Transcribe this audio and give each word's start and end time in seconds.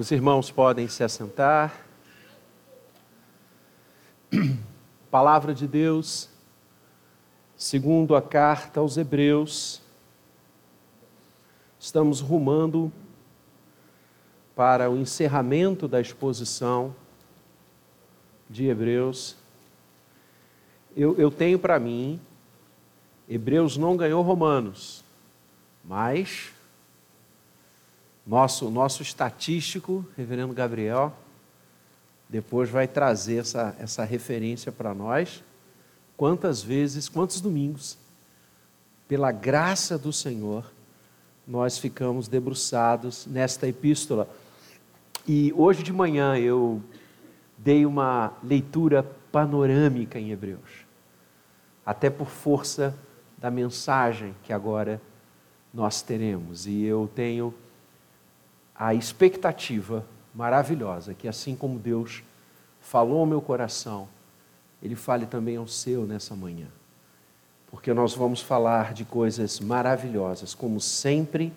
Os 0.00 0.10
irmãos 0.10 0.50
podem 0.50 0.88
se 0.88 1.04
assentar. 1.04 1.84
Palavra 5.10 5.52
de 5.52 5.66
Deus, 5.66 6.30
segundo 7.54 8.16
a 8.16 8.22
carta 8.22 8.80
aos 8.80 8.96
Hebreus, 8.96 9.82
estamos 11.78 12.20
rumando 12.20 12.90
para 14.56 14.88
o 14.88 14.96
encerramento 14.96 15.86
da 15.86 16.00
exposição 16.00 16.96
de 18.48 18.68
Hebreus. 18.68 19.36
Eu, 20.96 21.14
eu 21.18 21.30
tenho 21.30 21.58
para 21.58 21.78
mim, 21.78 22.18
Hebreus 23.28 23.76
não 23.76 23.98
ganhou 23.98 24.22
Romanos, 24.22 25.04
mas 25.84 26.54
nosso, 28.30 28.70
nosso 28.70 29.02
estatístico, 29.02 30.06
reverendo 30.16 30.54
Gabriel, 30.54 31.12
depois 32.28 32.70
vai 32.70 32.86
trazer 32.86 33.38
essa, 33.38 33.74
essa 33.76 34.04
referência 34.04 34.70
para 34.70 34.94
nós. 34.94 35.42
Quantas 36.16 36.62
vezes, 36.62 37.08
quantos 37.08 37.40
domingos, 37.40 37.98
pela 39.08 39.32
graça 39.32 39.98
do 39.98 40.12
Senhor, 40.12 40.64
nós 41.44 41.76
ficamos 41.76 42.28
debruçados 42.28 43.26
nesta 43.26 43.66
epístola. 43.66 44.28
E 45.26 45.52
hoje 45.56 45.82
de 45.82 45.92
manhã 45.92 46.36
eu 46.38 46.80
dei 47.58 47.84
uma 47.84 48.32
leitura 48.44 49.02
panorâmica 49.32 50.20
em 50.20 50.30
Hebreus, 50.30 50.86
até 51.84 52.08
por 52.08 52.28
força 52.28 52.96
da 53.36 53.50
mensagem 53.50 54.36
que 54.44 54.52
agora 54.52 55.02
nós 55.74 56.00
teremos. 56.00 56.68
E 56.68 56.84
eu 56.84 57.10
tenho 57.12 57.52
a 58.80 58.94
expectativa 58.94 60.06
maravilhosa 60.34 61.12
que, 61.12 61.28
assim 61.28 61.54
como 61.54 61.78
Deus 61.78 62.22
falou 62.80 63.20
ao 63.20 63.26
meu 63.26 63.42
coração, 63.42 64.08
Ele 64.82 64.96
fale 64.96 65.26
também 65.26 65.56
ao 65.58 65.66
seu 65.66 66.06
nessa 66.06 66.34
manhã. 66.34 66.66
Porque 67.70 67.92
nós 67.92 68.14
vamos 68.14 68.40
falar 68.40 68.94
de 68.94 69.04
coisas 69.04 69.60
maravilhosas, 69.60 70.54
como 70.54 70.80
sempre, 70.80 71.52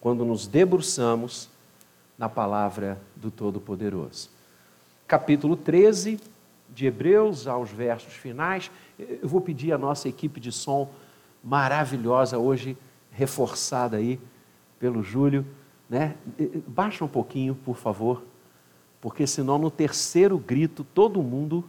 quando 0.00 0.24
nos 0.24 0.48
debruçamos 0.48 1.48
na 2.18 2.28
palavra 2.28 3.00
do 3.14 3.30
Todo-Poderoso. 3.30 4.28
Capítulo 5.06 5.56
13 5.56 6.18
de 6.68 6.84
Hebreus, 6.84 7.46
aos 7.46 7.70
versos 7.70 8.14
finais. 8.14 8.72
Eu 8.98 9.28
vou 9.28 9.40
pedir 9.40 9.70
à 9.72 9.78
nossa 9.78 10.08
equipe 10.08 10.40
de 10.40 10.50
som 10.50 10.90
maravilhosa, 11.44 12.38
hoje 12.38 12.76
reforçada 13.12 13.98
aí 13.98 14.18
pelo 14.80 15.00
Júlio 15.00 15.46
né? 15.90 16.14
Baixa 16.68 17.04
um 17.04 17.08
pouquinho, 17.08 17.56
por 17.56 17.76
favor, 17.76 18.22
porque 19.00 19.26
senão 19.26 19.58
no 19.58 19.70
terceiro 19.70 20.38
grito 20.38 20.84
todo 20.84 21.20
mundo 21.20 21.64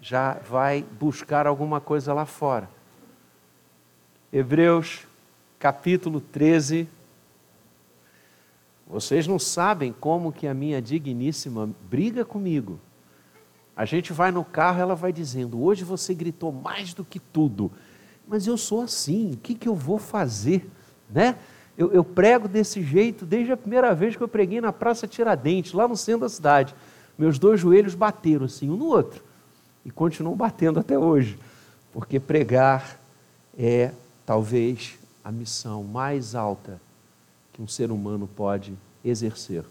já 0.00 0.34
vai 0.34 0.82
buscar 0.82 1.46
alguma 1.46 1.80
coisa 1.80 2.12
lá 2.12 2.26
fora. 2.26 2.68
Hebreus 4.30 5.06
capítulo 5.58 6.20
13. 6.20 6.86
Vocês 8.86 9.26
não 9.26 9.38
sabem 9.38 9.92
como 9.92 10.32
que 10.32 10.46
a 10.46 10.54
minha 10.54 10.82
digníssima 10.82 11.70
briga 11.88 12.24
comigo. 12.24 12.78
A 13.74 13.84
gente 13.84 14.12
vai 14.12 14.30
no 14.30 14.44
carro, 14.44 14.80
ela 14.80 14.94
vai 14.94 15.12
dizendo: 15.12 15.62
Hoje 15.62 15.84
você 15.84 16.12
gritou 16.12 16.52
mais 16.52 16.92
do 16.92 17.04
que 17.04 17.18
tudo. 17.18 17.70
Mas 18.26 18.46
eu 18.46 18.56
sou 18.56 18.82
assim, 18.82 19.32
o 19.32 19.36
que, 19.36 19.54
que 19.54 19.68
eu 19.68 19.74
vou 19.74 19.98
fazer? 19.98 20.70
Né? 21.08 21.36
Eu, 21.76 21.92
eu, 21.92 22.04
prego 22.04 22.46
desse 22.46 22.82
jeito 22.82 23.24
desde 23.24 23.52
a 23.52 23.56
primeira 23.56 23.94
vez 23.94 24.16
que 24.16 24.22
eu 24.22 24.28
preguei 24.28 24.60
na 24.60 24.72
Praça 24.72 25.06
Tiradentes, 25.06 25.72
lá 25.72 25.88
no 25.88 25.96
centro 25.96 26.22
da 26.22 26.28
cidade. 26.28 26.74
Meus 27.16 27.38
dois 27.38 27.60
joelhos 27.60 27.94
bateram 27.94 28.44
assim, 28.44 28.68
um 28.68 28.76
no 28.76 28.86
outro. 28.86 29.22
E 29.84 29.90
continuam 29.90 30.36
batendo 30.36 30.80
até 30.80 30.98
hoje. 30.98 31.38
Porque 31.92 32.20
pregar 32.20 32.98
é, 33.58 33.92
talvez, 34.24 34.98
a 35.24 35.30
missão 35.30 35.82
mais 35.82 36.34
alta 36.34 36.80
que 37.52 37.60
um 37.60 37.68
ser 37.68 37.90
humano 37.90 38.28
pode 38.28 38.74
exercer. 39.04 39.64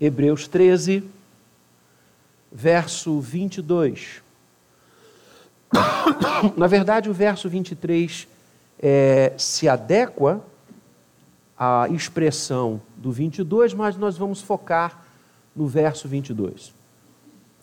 Hebreus 0.00 0.48
13, 0.48 1.04
verso 2.50 3.20
22. 3.20 4.22
Na 6.56 6.66
verdade, 6.66 7.10
o 7.10 7.12
verso 7.12 7.48
23 7.48 8.26
é, 8.80 9.32
se 9.36 9.68
adequa 9.68 10.42
a 11.58 11.88
expressão 11.90 12.80
do 12.96 13.10
22, 13.10 13.74
mas 13.74 13.96
nós 13.96 14.16
vamos 14.16 14.40
focar 14.40 15.04
no 15.56 15.66
verso 15.66 16.06
22. 16.06 16.72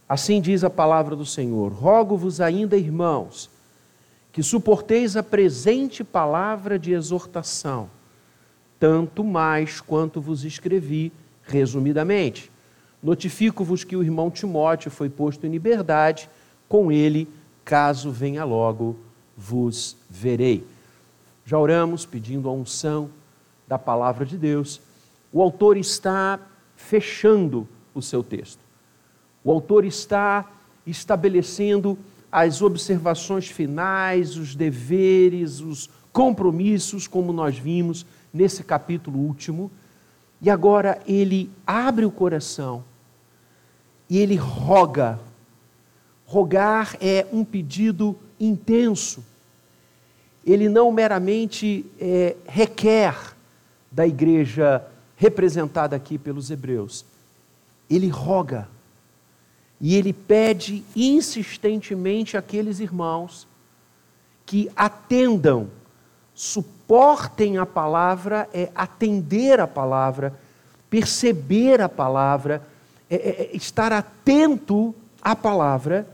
Assim 0.07 0.41
diz 0.41 0.63
a 0.63 0.69
palavra 0.69 1.15
do 1.15 1.25
Senhor: 1.25 1.71
Rogo-vos 1.71 2.41
ainda, 2.41 2.75
irmãos, 2.75 3.49
que 4.31 4.43
suporteis 4.43 5.15
a 5.15 5.23
presente 5.23 6.03
palavra 6.03 6.77
de 6.77 6.91
exortação, 6.91 7.89
tanto 8.77 9.23
mais 9.23 9.79
quanto 9.79 10.19
vos 10.19 10.43
escrevi 10.43 11.11
resumidamente. 11.43 12.51
Notifico-vos 13.01 13.83
que 13.83 13.95
o 13.95 14.03
irmão 14.03 14.29
Timóteo 14.29 14.91
foi 14.91 15.09
posto 15.09 15.47
em 15.47 15.51
liberdade, 15.51 16.29
com 16.67 16.91
ele, 16.91 17.29
caso 17.63 18.11
venha 18.11 18.43
logo, 18.43 18.97
vos 19.37 19.95
verei. 20.09 20.65
Já 21.45 21.57
oramos 21.57 22.05
pedindo 22.05 22.49
a 22.49 22.51
unção 22.51 23.09
da 23.67 23.77
palavra 23.77 24.25
de 24.25 24.37
Deus, 24.37 24.81
o 25.31 25.41
autor 25.41 25.77
está 25.77 26.39
fechando 26.75 27.67
o 27.93 28.01
seu 28.01 28.23
texto. 28.23 28.59
O 29.43 29.51
autor 29.51 29.85
está 29.85 30.49
estabelecendo 30.85 31.97
as 32.31 32.61
observações 32.61 33.47
finais, 33.47 34.37
os 34.37 34.55
deveres, 34.55 35.59
os 35.61 35.89
compromissos, 36.11 37.07
como 37.07 37.31
nós 37.31 37.57
vimos 37.57 38.05
nesse 38.33 38.63
capítulo 38.63 39.19
último. 39.19 39.71
E 40.41 40.49
agora 40.49 41.01
ele 41.07 41.49
abre 41.65 42.05
o 42.05 42.11
coração 42.11 42.83
e 44.09 44.17
ele 44.17 44.35
roga. 44.35 45.19
Rogar 46.25 46.97
é 46.99 47.25
um 47.31 47.43
pedido 47.43 48.15
intenso. 48.39 49.23
Ele 50.45 50.69
não 50.69 50.91
meramente 50.91 51.85
é, 51.99 52.35
requer, 52.47 53.34
da 53.95 54.05
igreja 54.05 54.85
representada 55.15 55.95
aqui 55.95 56.17
pelos 56.17 56.51
hebreus. 56.51 57.05
Ele 57.89 58.09
roga 58.09 58.67
e 59.79 59.95
ele 59.95 60.11
pede 60.11 60.83
insistentemente 60.93 62.35
àqueles 62.35 62.81
irmãos 62.81 63.47
que 64.45 64.69
atendam, 64.75 65.69
suportem 66.33 67.57
a 67.57 67.65
palavra, 67.65 68.49
é 68.53 68.69
atender 68.75 69.61
a 69.61 69.67
palavra, 69.67 70.37
perceber 70.89 71.79
a 71.79 71.87
palavra, 71.87 72.61
é, 73.09 73.15
é, 73.15 73.29
é 73.43 73.55
estar 73.55 73.93
atento 73.93 74.93
à 75.21 75.37
palavra, 75.37 76.05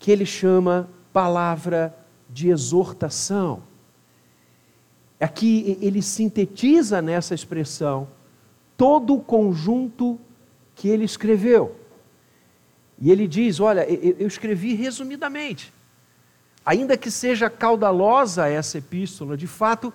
que 0.00 0.10
ele 0.10 0.26
chama 0.26 0.88
palavra 1.12 1.96
de 2.28 2.48
exortação. 2.48 3.62
Aqui 5.20 5.78
ele 5.80 6.02
sintetiza 6.02 7.00
nessa 7.00 7.34
expressão 7.34 8.08
todo 8.76 9.14
o 9.14 9.20
conjunto 9.20 10.18
que 10.74 10.88
ele 10.88 11.04
escreveu. 11.04 11.74
E 13.00 13.10
ele 13.10 13.26
diz: 13.26 13.58
Olha, 13.60 13.86
eu 13.88 14.26
escrevi 14.26 14.74
resumidamente. 14.74 15.72
Ainda 16.64 16.96
que 16.96 17.10
seja 17.10 17.48
caudalosa 17.48 18.48
essa 18.48 18.78
epístola, 18.78 19.36
de 19.36 19.46
fato, 19.46 19.92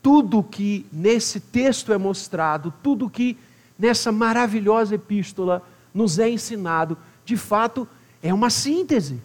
tudo 0.00 0.42
que 0.42 0.86
nesse 0.92 1.40
texto 1.40 1.92
é 1.92 1.98
mostrado, 1.98 2.72
tudo 2.82 3.10
que 3.10 3.36
nessa 3.78 4.12
maravilhosa 4.12 4.94
epístola 4.94 5.62
nos 5.92 6.18
é 6.18 6.30
ensinado, 6.30 6.96
de 7.24 7.36
fato, 7.36 7.86
é 8.22 8.32
uma 8.32 8.48
síntese. 8.48 9.20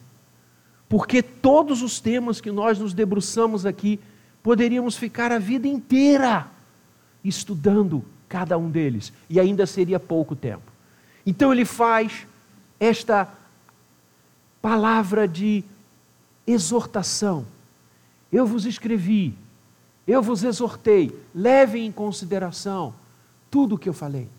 Porque 0.89 1.21
todos 1.21 1.81
os 1.81 1.99
temas 1.99 2.41
que 2.41 2.51
nós 2.51 2.79
nos 2.79 2.93
debruçamos 2.93 3.65
aqui 3.65 3.99
poderíamos 4.47 4.95
ficar 4.95 5.29
a 5.33 5.39
vida 5.39 5.67
inteira 5.67 6.47
estudando 7.21 8.01
cada 8.29 8.57
um 8.57 8.71
deles 8.71 9.11
e 9.29 9.41
ainda 9.41 9.65
seria 9.65 9.99
pouco 9.99 10.37
tempo. 10.37 10.71
Então 11.25 11.51
ele 11.51 11.65
faz 11.65 12.25
esta 12.79 13.27
palavra 14.61 15.27
de 15.27 15.65
exortação. 16.47 17.45
Eu 18.31 18.47
vos 18.47 18.65
escrevi, 18.65 19.35
eu 20.07 20.21
vos 20.21 20.45
exortei, 20.45 21.13
levem 21.35 21.85
em 21.85 21.91
consideração 21.91 22.95
tudo 23.51 23.75
o 23.75 23.77
que 23.77 23.89
eu 23.89 23.93
falei. 23.93 24.29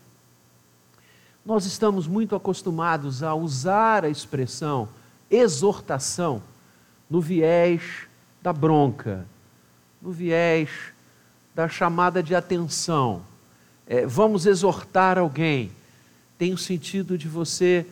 Nós 1.45 1.67
estamos 1.67 2.07
muito 2.07 2.35
acostumados 2.35 3.23
a 3.23 3.35
usar 3.35 4.07
a 4.07 4.09
expressão 4.09 4.89
exortação 5.31 6.43
no 7.11 7.21
viés 7.21 8.09
da 8.41 8.55
bronca, 8.55 9.27
no 10.09 10.15
viés 10.15 10.71
da 11.55 11.69
chamada 11.69 12.23
de 12.23 12.35
atenção. 12.35 13.23
é, 13.87 14.07
vamos 14.07 14.47
exortar 14.47 15.19
alguém, 15.19 15.71
tem 16.39 16.55
o 16.55 16.59
sentido 16.59 17.19
de 17.19 17.29
você 17.29 17.87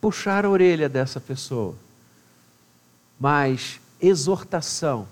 puxar 0.00 0.46
a 0.46 0.50
orelha 0.50 0.88
dessa 0.88 1.20
pessoa. 1.20 1.74
Mas 3.18 3.78
exortação, 4.00 5.06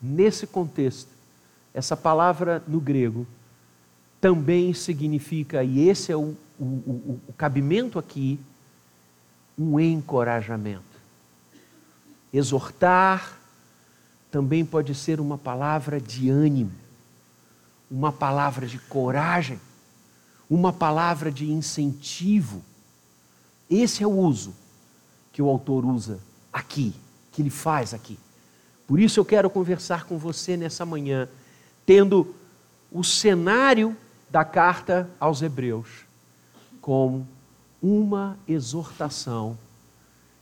nesse 0.00 0.46
contexto, 0.46 1.10
essa 1.74 1.96
palavra 1.96 2.62
no 2.68 2.80
grego, 2.80 3.26
também 4.20 4.72
significa, 4.74 5.64
e 5.64 5.88
esse 5.88 6.12
é 6.12 6.16
o, 6.16 6.36
o, 6.60 6.64
o, 6.64 7.20
o 7.28 7.32
cabimento 7.32 7.98
aqui, 7.98 8.38
um 9.58 9.80
encorajamento. 9.80 10.84
Exortar 12.32 13.37
também 14.30 14.64
pode 14.64 14.94
ser 14.94 15.20
uma 15.20 15.38
palavra 15.38 16.00
de 16.00 16.28
ânimo, 16.28 16.72
uma 17.90 18.12
palavra 18.12 18.66
de 18.66 18.78
coragem, 18.78 19.60
uma 20.48 20.72
palavra 20.72 21.30
de 21.30 21.50
incentivo. 21.50 22.62
Esse 23.70 24.02
é 24.02 24.06
o 24.06 24.10
uso 24.10 24.54
que 25.32 25.40
o 25.40 25.48
autor 25.48 25.84
usa 25.84 26.20
aqui, 26.52 26.94
que 27.32 27.42
ele 27.42 27.50
faz 27.50 27.94
aqui. 27.94 28.18
Por 28.86 28.98
isso 28.98 29.20
eu 29.20 29.24
quero 29.24 29.50
conversar 29.50 30.04
com 30.04 30.18
você 30.18 30.56
nessa 30.56 30.84
manhã, 30.84 31.28
tendo 31.84 32.34
o 32.90 33.04
cenário 33.04 33.96
da 34.30 34.44
carta 34.44 35.08
aos 35.20 35.42
Hebreus 35.42 36.06
como 36.80 37.28
uma 37.82 38.38
exortação 38.46 39.58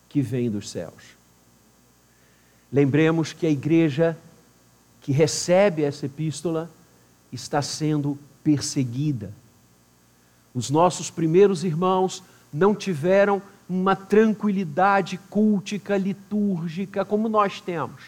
que 0.09 0.23
vem 0.23 0.51
dos 0.51 0.71
céus. 0.71 1.16
Lembremos 2.73 3.33
que 3.33 3.47
a 3.47 3.51
igreja 3.51 4.17
que 5.01 5.13
recebe 5.13 5.85
essa 5.85 6.07
epístola 6.07 6.71
está 7.33 7.63
sendo 7.63 8.19
perseguida. 8.43 9.33
Os 10.55 10.71
nossos 10.71 11.11
primeiros 11.11 11.65
irmãos 11.65 12.23
não 12.53 12.75
tiveram 12.75 13.43
uma 13.69 13.95
tranquilidade 13.95 15.19
cultica, 15.29 15.97
litúrgica, 15.97 17.05
como 17.05 17.29
nós 17.29 17.61
temos. 17.61 18.03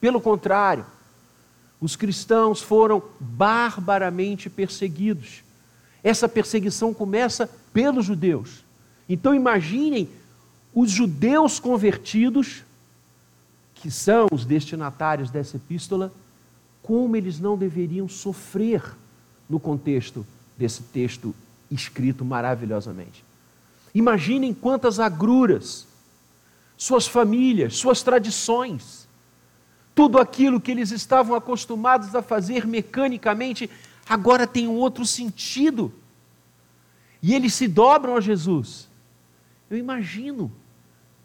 Pelo 0.00 0.20
contrário, 0.20 0.84
os 1.80 1.96
cristãos 1.96 2.60
foram 2.60 3.02
barbaramente 3.20 4.50
perseguidos. 4.50 5.42
Essa 6.02 6.28
perseguição 6.28 6.92
começa 6.92 7.48
pelos 7.72 8.06
judeus. 8.06 8.64
Então 9.08 9.34
imaginem 9.34 10.08
os 10.74 10.90
judeus 10.90 11.60
convertidos 11.60 12.62
que 13.82 13.90
são 13.90 14.28
os 14.30 14.44
destinatários 14.44 15.28
dessa 15.28 15.56
epístola, 15.56 16.12
como 16.84 17.16
eles 17.16 17.40
não 17.40 17.58
deveriam 17.58 18.08
sofrer 18.08 18.80
no 19.50 19.58
contexto 19.58 20.24
desse 20.56 20.84
texto 20.84 21.34
escrito 21.68 22.24
maravilhosamente. 22.24 23.24
Imaginem 23.92 24.54
quantas 24.54 25.00
agruras, 25.00 25.84
suas 26.76 27.08
famílias, 27.08 27.74
suas 27.74 28.04
tradições, 28.04 29.08
tudo 29.96 30.20
aquilo 30.20 30.60
que 30.60 30.70
eles 30.70 30.92
estavam 30.92 31.34
acostumados 31.34 32.14
a 32.14 32.22
fazer 32.22 32.64
mecanicamente, 32.64 33.68
agora 34.08 34.46
tem 34.46 34.68
um 34.68 34.76
outro 34.76 35.04
sentido. 35.04 35.92
E 37.20 37.34
eles 37.34 37.52
se 37.52 37.66
dobram 37.66 38.14
a 38.14 38.20
Jesus. 38.20 38.88
Eu 39.68 39.76
imagino 39.76 40.52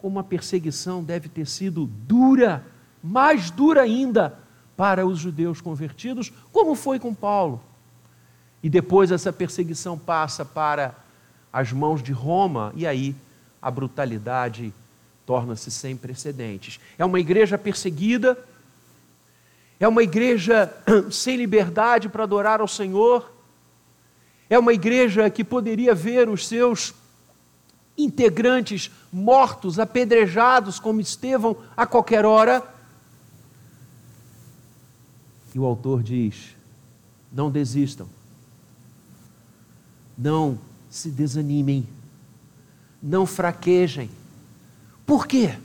como 0.07 0.19
a 0.19 0.23
perseguição 0.23 1.03
deve 1.03 1.27
ter 1.27 1.45
sido 1.45 1.85
dura, 1.85 2.63
mais 3.03 3.51
dura 3.51 3.81
ainda 3.81 4.39
para 4.77 5.05
os 5.05 5.19
judeus 5.19 5.59
convertidos, 5.59 6.31
como 6.49 6.75
foi 6.75 6.97
com 6.97 7.13
Paulo. 7.13 7.61
E 8.63 8.69
depois 8.69 9.11
essa 9.11 9.33
perseguição 9.33 9.99
passa 9.99 10.45
para 10.45 10.95
as 11.51 11.73
mãos 11.73 12.01
de 12.01 12.13
Roma, 12.13 12.71
e 12.73 12.87
aí 12.87 13.13
a 13.61 13.69
brutalidade 13.69 14.73
torna-se 15.25 15.69
sem 15.69 15.97
precedentes. 15.97 16.79
É 16.97 17.03
uma 17.03 17.19
igreja 17.19 17.57
perseguida, 17.57 18.37
é 19.77 19.89
uma 19.89 20.03
igreja 20.03 20.73
sem 21.11 21.35
liberdade 21.35 22.07
para 22.07 22.23
adorar 22.23 22.61
ao 22.61 22.67
Senhor, 22.67 23.29
é 24.49 24.57
uma 24.57 24.71
igreja 24.71 25.29
que 25.29 25.43
poderia 25.43 25.93
ver 25.93 26.29
os 26.29 26.47
seus 26.47 26.95
integrantes 27.97 28.91
mortos, 29.11 29.79
apedrejados 29.79 30.79
como 30.79 31.01
Estevão 31.01 31.57
a 31.75 31.85
qualquer 31.85 32.25
hora. 32.25 32.63
E 35.55 35.59
o 35.59 35.65
autor 35.65 36.03
diz: 36.03 36.55
não 37.31 37.49
desistam, 37.49 38.07
não 40.17 40.59
se 40.89 41.09
desanimem, 41.09 41.87
não 43.01 43.25
fraquejem. 43.25 44.09
Por 45.05 45.25
quê? 45.25 45.57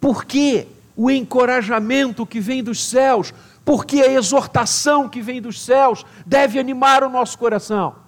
Porque 0.00 0.66
o 0.96 1.10
encorajamento 1.10 2.26
que 2.26 2.40
vem 2.40 2.62
dos 2.62 2.84
céus, 2.84 3.32
porque 3.64 4.00
a 4.02 4.12
exortação 4.12 5.08
que 5.08 5.22
vem 5.22 5.40
dos 5.40 5.62
céus 5.62 6.04
deve 6.26 6.58
animar 6.58 7.02
o 7.02 7.08
nosso 7.08 7.38
coração. 7.38 8.03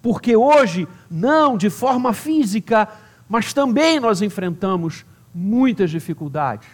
Porque 0.00 0.36
hoje, 0.36 0.86
não 1.10 1.56
de 1.56 1.70
forma 1.70 2.12
física, 2.12 2.88
mas 3.28 3.52
também 3.52 3.98
nós 4.00 4.22
enfrentamos 4.22 5.04
muitas 5.34 5.90
dificuldades 5.90 6.68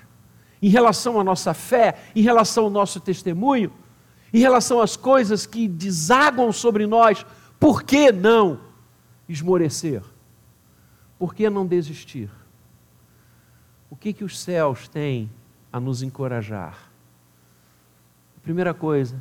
em 0.62 0.68
relação 0.68 1.20
à 1.20 1.24
nossa 1.24 1.52
fé, 1.52 1.98
em 2.16 2.22
relação 2.22 2.64
ao 2.64 2.70
nosso 2.70 2.98
testemunho, 2.98 3.70
em 4.32 4.38
relação 4.38 4.80
às 4.80 4.96
coisas 4.96 5.44
que 5.44 5.68
desagam 5.68 6.50
sobre 6.52 6.86
nós. 6.86 7.26
Por 7.60 7.82
que 7.82 8.10
não 8.10 8.60
esmorecer? 9.28 10.02
Por 11.18 11.34
que 11.34 11.50
não 11.50 11.66
desistir? 11.66 12.30
O 13.90 13.96
que, 13.96 14.12
que 14.12 14.24
os 14.24 14.40
céus 14.40 14.88
têm 14.88 15.30
a 15.72 15.78
nos 15.78 16.02
encorajar? 16.02 16.90
A 18.36 18.40
primeira 18.40 18.72
coisa 18.72 19.20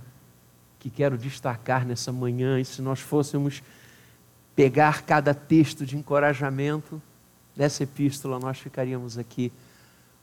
que 0.79 0.89
quero 0.89 1.17
destacar 1.17 1.85
nessa 1.85 2.11
manhã, 2.11 2.59
e 2.59 2.65
se 2.65 2.81
nós 2.81 2.99
fôssemos 2.99 3.61
pegar 4.55 5.03
cada 5.03 5.33
texto 5.33 5.85
de 5.85 5.97
encorajamento 5.97 7.01
dessa 7.55 7.83
epístola, 7.83 8.39
nós 8.39 8.59
ficaríamos 8.59 9.17
aqui 9.17 9.51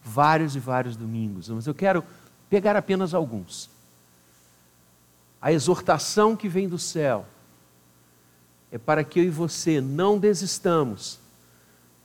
vários 0.03 0.57
e 0.57 0.59
vários 0.59 0.97
domingos, 0.97 1.49
mas 1.49 1.67
eu 1.67 1.75
quero 1.75 2.05
pegar 2.49 2.77
apenas 2.77 3.15
alguns. 3.15 3.71
A 5.41 5.53
exortação 5.53 6.37
que 6.37 6.49
vem 6.49 6.69
do 6.69 6.79
céu 6.79 7.27
é 8.71 8.79
para 8.79 9.03
que 9.03 9.21
eu 9.21 9.25
e 9.25 9.31
você 9.31 9.81
não 9.81 10.19
desistamos, 10.19 11.19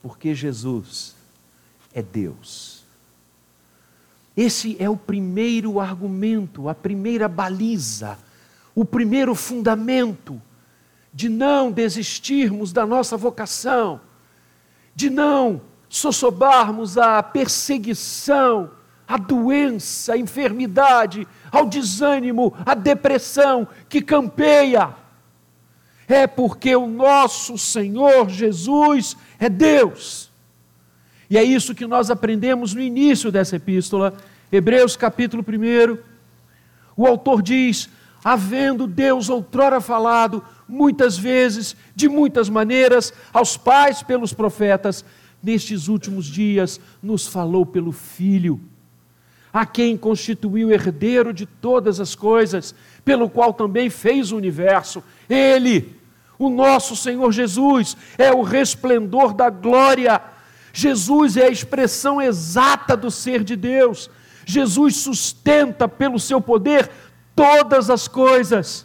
porque 0.02 0.34
Jesus 0.34 1.16
é 1.94 2.02
Deus. 2.02 2.84
Esse 4.36 4.76
é 4.82 4.90
o 4.90 4.98
primeiro 4.98 5.80
argumento, 5.80 6.68
a 6.68 6.76
primeira 6.76 7.28
baliza, 7.28 8.18
o 8.74 8.84
primeiro 8.84 9.34
fundamento 9.34 10.42
de 11.16 11.30
não 11.30 11.72
desistirmos 11.72 12.74
da 12.74 12.86
nossa 12.86 13.16
vocação, 13.16 14.02
de 14.94 15.10
não 15.10 15.62
sossobarmos 15.88 16.98
a 16.98 17.24
perseguição, 17.24 18.70
a 19.08 19.16
doença, 19.16 20.14
a 20.14 20.18
enfermidade, 20.18 21.26
ao 21.50 21.66
desânimo, 21.66 22.54
à 22.66 22.74
depressão 22.74 23.66
que 23.88 24.02
campeia. 24.02 24.94
É 26.06 26.28
porque 26.28 26.76
o 26.76 26.86
nosso 26.86 27.58
Senhor 27.58 28.30
Jesus 28.30 29.16
é 29.40 29.48
Deus. 29.48 30.30
E 31.30 31.38
é 31.38 31.44
isso 31.44 31.74
que 31.74 31.88
nós 31.88 32.12
aprendemos 32.12 32.74
no 32.74 32.82
início 32.82 33.32
dessa 33.32 33.56
epístola, 33.56 34.14
Hebreus 34.52 34.98
capítulo 34.98 35.46
1. 35.48 35.98
O 36.98 37.08
autor 37.08 37.42
diz: 37.42 37.90
havendo 38.26 38.88
Deus 38.88 39.30
outrora 39.30 39.80
falado, 39.80 40.44
muitas 40.68 41.18
vezes, 41.18 41.76
de 41.96 42.08
muitas 42.10 42.50
maneiras, 42.50 43.14
aos 43.34 43.56
pais 43.58 44.02
pelos 44.02 44.34
profetas, 44.34 45.06
nestes 45.42 45.88
últimos 45.88 46.26
dias 46.26 46.80
nos 47.02 47.28
falou 47.28 47.66
pelo 47.66 47.92
Filho, 47.92 48.60
a 49.54 49.66
quem 49.66 49.96
constituiu 49.96 50.72
herdeiro 50.72 51.32
de 51.32 51.46
todas 51.46 52.00
as 52.00 52.16
coisas, 52.16 52.74
pelo 53.06 53.30
qual 53.30 53.54
também 53.54 53.90
fez 53.90 54.32
o 54.32 54.38
universo. 54.38 55.04
Ele, 55.30 55.96
o 56.38 56.50
nosso 56.50 56.96
Senhor 56.96 57.32
Jesus, 57.32 57.96
é 58.18 58.34
o 58.34 58.42
resplendor 58.42 59.34
da 59.34 59.50
glória. 59.50 60.20
Jesus 60.74 61.38
é 61.38 61.46
a 61.46 61.50
expressão 61.50 62.22
exata 62.22 62.98
do 62.98 63.10
ser 63.10 63.44
de 63.44 63.56
Deus. 63.56 64.10
Jesus 64.46 64.98
sustenta 64.98 65.88
pelo 65.88 66.20
seu 66.20 66.42
poder 66.42 66.90
todas 67.36 67.90
as 67.90 68.08
coisas 68.08 68.85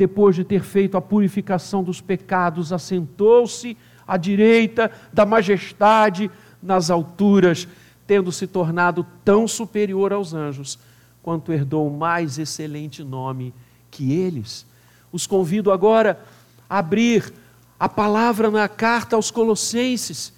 depois 0.00 0.34
de 0.34 0.44
ter 0.44 0.62
feito 0.62 0.96
a 0.96 1.00
purificação 1.02 1.84
dos 1.84 2.00
pecados, 2.00 2.72
assentou-se 2.72 3.76
à 4.08 4.16
direita 4.16 4.90
da 5.12 5.26
majestade 5.26 6.30
nas 6.62 6.88
alturas, 6.90 7.68
tendo 8.06 8.32
se 8.32 8.46
tornado 8.46 9.06
tão 9.22 9.46
superior 9.46 10.10
aos 10.10 10.32
anjos, 10.32 10.78
quanto 11.22 11.52
herdou 11.52 11.86
o 11.86 11.94
mais 11.94 12.38
excelente 12.38 13.04
nome 13.04 13.52
que 13.90 14.10
eles. 14.10 14.64
Os 15.12 15.26
convido 15.26 15.70
agora 15.70 16.18
a 16.66 16.78
abrir 16.78 17.30
a 17.78 17.86
palavra 17.86 18.50
na 18.50 18.68
carta 18.70 19.16
aos 19.16 19.30
Colossenses, 19.30 20.32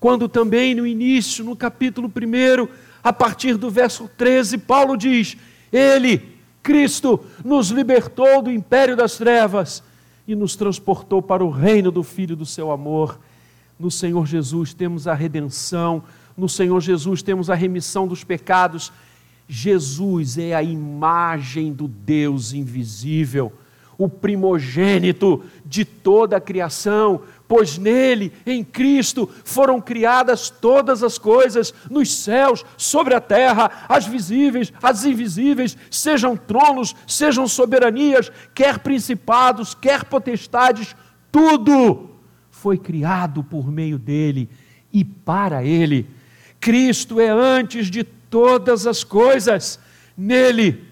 quando 0.00 0.28
também 0.28 0.74
no 0.74 0.84
início, 0.84 1.44
no 1.44 1.54
capítulo 1.54 2.08
1, 2.08 2.68
a 3.04 3.12
partir 3.12 3.56
do 3.56 3.70
verso 3.70 4.10
13, 4.16 4.58
Paulo 4.58 4.96
diz: 4.96 5.36
Ele, 5.72 6.35
Cristo, 6.66 7.20
nos 7.44 7.70
libertou 7.70 8.42
do 8.42 8.50
império 8.50 8.96
das 8.96 9.16
trevas 9.16 9.84
e 10.26 10.34
nos 10.34 10.56
transportou 10.56 11.22
para 11.22 11.44
o 11.44 11.48
reino 11.48 11.92
do 11.92 12.02
Filho 12.02 12.34
do 12.34 12.44
seu 12.44 12.72
amor. 12.72 13.20
No 13.78 13.88
Senhor 13.88 14.26
Jesus 14.26 14.74
temos 14.74 15.06
a 15.06 15.14
redenção, 15.14 16.02
no 16.36 16.48
Senhor 16.48 16.80
Jesus 16.80 17.22
temos 17.22 17.48
a 17.48 17.54
remissão 17.54 18.08
dos 18.08 18.24
pecados. 18.24 18.92
Jesus 19.48 20.38
é 20.38 20.56
a 20.56 20.62
imagem 20.62 21.72
do 21.72 21.86
Deus 21.86 22.52
invisível, 22.52 23.52
o 23.96 24.08
primogênito 24.08 25.44
de 25.64 25.84
toda 25.84 26.36
a 26.36 26.40
criação, 26.40 27.22
pois 27.48 27.78
nele, 27.78 28.32
em 28.44 28.64
Cristo, 28.64 29.28
foram 29.44 29.80
criadas 29.80 30.50
todas 30.50 31.02
as 31.02 31.18
coisas, 31.18 31.72
nos 31.90 32.12
céus, 32.12 32.64
sobre 32.76 33.14
a 33.14 33.20
terra, 33.20 33.70
as 33.88 34.06
visíveis, 34.06 34.72
as 34.82 35.04
invisíveis, 35.04 35.76
sejam 35.90 36.36
tronos, 36.36 36.94
sejam 37.06 37.46
soberanias, 37.46 38.30
quer 38.54 38.80
principados, 38.80 39.74
quer 39.74 40.04
potestades, 40.04 40.96
tudo 41.30 42.10
foi 42.50 42.78
criado 42.78 43.44
por 43.44 43.70
meio 43.70 43.98
dele 43.98 44.48
e 44.92 45.04
para 45.04 45.62
ele. 45.62 46.08
Cristo 46.58 47.20
é 47.20 47.28
antes 47.28 47.90
de 47.90 48.02
todas 48.02 48.86
as 48.86 49.04
coisas, 49.04 49.78
nele 50.16 50.84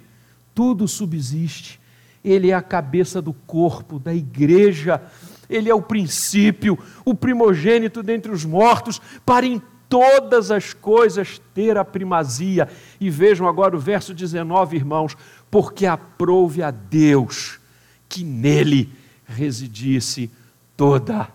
tudo 0.54 0.86
subsiste. 0.86 1.80
Ele 2.22 2.50
é 2.50 2.54
a 2.54 2.62
cabeça 2.62 3.20
do 3.20 3.32
corpo, 3.32 3.98
da 3.98 4.14
igreja 4.14 5.02
ele 5.48 5.70
é 5.70 5.74
o 5.74 5.82
princípio, 5.82 6.78
o 7.04 7.14
primogênito 7.14 8.02
dentre 8.02 8.32
os 8.32 8.44
mortos, 8.44 9.00
para 9.24 9.46
em 9.46 9.60
todas 9.88 10.50
as 10.50 10.72
coisas 10.72 11.40
ter 11.54 11.76
a 11.76 11.84
primazia. 11.84 12.68
E 13.00 13.10
vejam 13.10 13.46
agora 13.46 13.76
o 13.76 13.80
verso 13.80 14.14
19, 14.14 14.76
irmãos: 14.76 15.16
porque 15.50 15.86
aprouve 15.86 16.62
a 16.62 16.70
Deus 16.70 17.60
que 18.08 18.24
nele 18.24 18.92
residisse 19.24 20.30
toda 20.76 21.28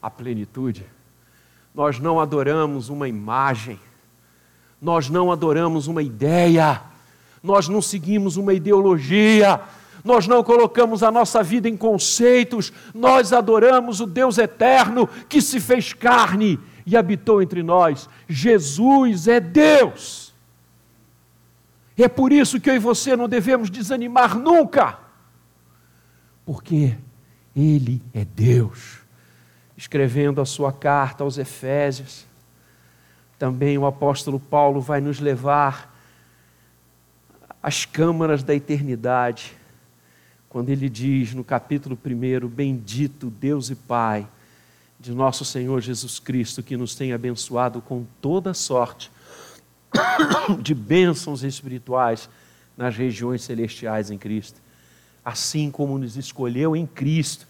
a 0.00 0.10
plenitude. 0.10 0.86
Nós 1.74 1.98
não 1.98 2.18
adoramos 2.18 2.88
uma 2.88 3.08
imagem, 3.08 3.78
nós 4.80 5.08
não 5.08 5.30
adoramos 5.30 5.86
uma 5.86 6.02
ideia, 6.02 6.82
nós 7.42 7.68
não 7.68 7.80
seguimos 7.80 8.36
uma 8.36 8.52
ideologia, 8.52 9.60
nós 10.04 10.26
não 10.26 10.42
colocamos 10.42 11.02
a 11.02 11.10
nossa 11.10 11.42
vida 11.42 11.68
em 11.68 11.76
conceitos, 11.76 12.72
nós 12.94 13.32
adoramos 13.32 14.00
o 14.00 14.06
Deus 14.06 14.38
eterno 14.38 15.06
que 15.28 15.42
se 15.42 15.60
fez 15.60 15.92
carne 15.92 16.58
e 16.86 16.96
habitou 16.96 17.42
entre 17.42 17.62
nós. 17.62 18.08
Jesus 18.28 19.28
é 19.28 19.40
Deus. 19.40 20.34
É 21.96 22.08
por 22.08 22.32
isso 22.32 22.60
que 22.60 22.70
eu 22.70 22.76
e 22.76 22.78
você 22.78 23.16
não 23.16 23.28
devemos 23.28 23.68
desanimar 23.68 24.38
nunca, 24.38 24.98
porque 26.46 26.96
Ele 27.54 28.00
é 28.14 28.24
Deus. 28.24 28.98
Escrevendo 29.76 30.40
a 30.40 30.46
sua 30.46 30.72
carta 30.72 31.24
aos 31.24 31.38
Efésios, 31.38 32.24
também 33.38 33.76
o 33.78 33.86
apóstolo 33.86 34.38
Paulo 34.38 34.80
vai 34.80 35.00
nos 35.00 35.18
levar 35.18 35.94
às 37.60 37.84
câmaras 37.84 38.42
da 38.42 38.54
eternidade 38.54 39.57
quando 40.48 40.70
ele 40.70 40.88
diz 40.88 41.34
no 41.34 41.44
capítulo 41.44 41.98
1: 42.04 42.48
Bendito 42.48 43.30
Deus 43.30 43.70
e 43.70 43.74
Pai 43.74 44.28
de 44.98 45.12
nosso 45.12 45.44
Senhor 45.44 45.80
Jesus 45.80 46.18
Cristo, 46.18 46.62
que 46.62 46.76
nos 46.76 46.94
tem 46.94 47.12
abençoado 47.12 47.80
com 47.80 48.04
toda 48.20 48.52
sorte 48.52 49.10
de 50.60 50.74
bênçãos 50.74 51.42
espirituais 51.44 52.28
nas 52.76 52.96
regiões 52.96 53.42
celestiais 53.42 54.10
em 54.10 54.18
Cristo. 54.18 54.60
Assim 55.24 55.70
como 55.70 55.98
nos 55.98 56.16
escolheu 56.16 56.74
em 56.74 56.86
Cristo, 56.86 57.46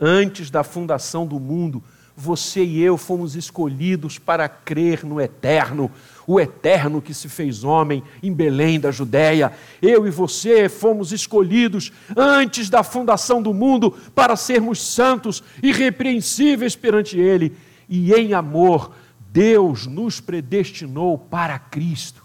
antes 0.00 0.50
da 0.50 0.64
fundação 0.64 1.26
do 1.26 1.38
mundo, 1.38 1.82
você 2.20 2.62
e 2.62 2.82
eu 2.82 2.98
fomos 2.98 3.34
escolhidos 3.34 4.18
para 4.18 4.46
crer 4.46 5.06
no 5.06 5.18
eterno, 5.18 5.90
o 6.26 6.38
eterno 6.38 7.00
que 7.00 7.14
se 7.14 7.30
fez 7.30 7.64
homem 7.64 8.02
em 8.22 8.30
Belém 8.30 8.78
da 8.78 8.90
Judéia. 8.90 9.50
Eu 9.80 10.06
e 10.06 10.10
você 10.10 10.68
fomos 10.68 11.12
escolhidos 11.12 11.90
antes 12.14 12.68
da 12.68 12.82
fundação 12.82 13.40
do 13.40 13.54
mundo 13.54 13.92
para 14.14 14.36
sermos 14.36 14.82
santos, 14.82 15.42
irrepreensíveis 15.62 16.76
perante 16.76 17.18
Ele. 17.18 17.56
E 17.88 18.12
em 18.12 18.34
amor, 18.34 18.92
Deus 19.32 19.86
nos 19.86 20.20
predestinou 20.20 21.16
para 21.16 21.58
Cristo, 21.58 22.22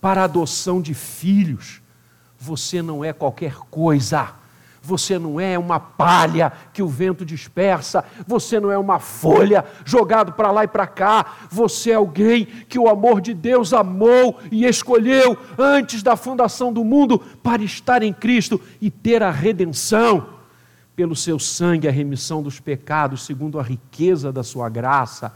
para 0.00 0.20
a 0.20 0.24
adoção 0.24 0.80
de 0.80 0.94
filhos. 0.94 1.82
Você 2.38 2.80
não 2.80 3.04
é 3.04 3.12
qualquer 3.12 3.56
coisa 3.70 4.39
você 4.82 5.18
não 5.18 5.38
é 5.38 5.58
uma 5.58 5.78
palha 5.78 6.52
que 6.72 6.82
o 6.82 6.88
vento 6.88 7.24
dispersa, 7.24 8.04
você 8.26 8.58
não 8.58 8.72
é 8.72 8.78
uma 8.78 8.98
folha 8.98 9.64
jogado 9.84 10.32
para 10.32 10.50
lá 10.50 10.64
e 10.64 10.68
para 10.68 10.86
cá, 10.86 11.36
você 11.50 11.90
é 11.90 11.94
alguém 11.94 12.46
que 12.46 12.78
o 12.78 12.88
amor 12.88 13.20
de 13.20 13.34
Deus 13.34 13.72
amou 13.72 14.38
e 14.50 14.64
escolheu 14.64 15.36
antes 15.58 16.02
da 16.02 16.16
fundação 16.16 16.72
do 16.72 16.84
mundo 16.84 17.18
para 17.42 17.62
estar 17.62 18.02
em 18.02 18.12
Cristo 18.12 18.60
e 18.80 18.90
ter 18.90 19.22
a 19.22 19.30
redenção. 19.30 20.40
Pelo 20.96 21.16
seu 21.16 21.38
sangue, 21.38 21.88
a 21.88 21.90
remissão 21.90 22.42
dos 22.42 22.60
pecados, 22.60 23.24
segundo 23.24 23.58
a 23.58 23.62
riqueza 23.62 24.30
da 24.30 24.42
sua 24.42 24.68
graça, 24.68 25.32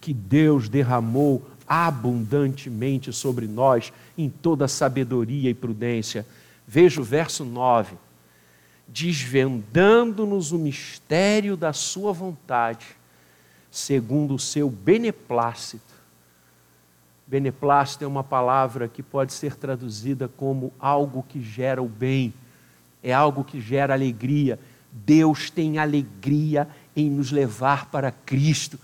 que 0.00 0.12
Deus 0.12 0.68
derramou 0.68 1.46
abundantemente 1.68 3.12
sobre 3.12 3.46
nós 3.46 3.92
em 4.18 4.28
toda 4.28 4.66
sabedoria 4.66 5.50
e 5.50 5.54
prudência. 5.54 6.26
Veja 6.66 7.00
o 7.00 7.04
verso 7.04 7.44
9 7.44 7.96
desvendando-nos 8.86 10.52
o 10.52 10.58
mistério 10.58 11.56
da 11.56 11.72
Sua 11.72 12.12
vontade, 12.12 12.86
segundo 13.70 14.34
o 14.34 14.38
seu 14.38 14.70
beneplácito. 14.70 15.94
Beneplácito 17.26 18.04
é 18.04 18.06
uma 18.06 18.22
palavra 18.22 18.88
que 18.88 19.02
pode 19.02 19.32
ser 19.32 19.56
traduzida 19.56 20.28
como 20.28 20.72
algo 20.78 21.24
que 21.28 21.42
gera 21.42 21.82
o 21.82 21.88
bem, 21.88 22.32
é 23.02 23.12
algo 23.12 23.42
que 23.42 23.60
gera 23.60 23.94
alegria. 23.94 24.58
Deus 24.92 25.50
tem 25.50 25.78
alegria 25.78 26.68
em 26.94 27.10
nos 27.10 27.32
levar 27.32 27.90
para 27.90 28.10
Cristo. 28.10 28.78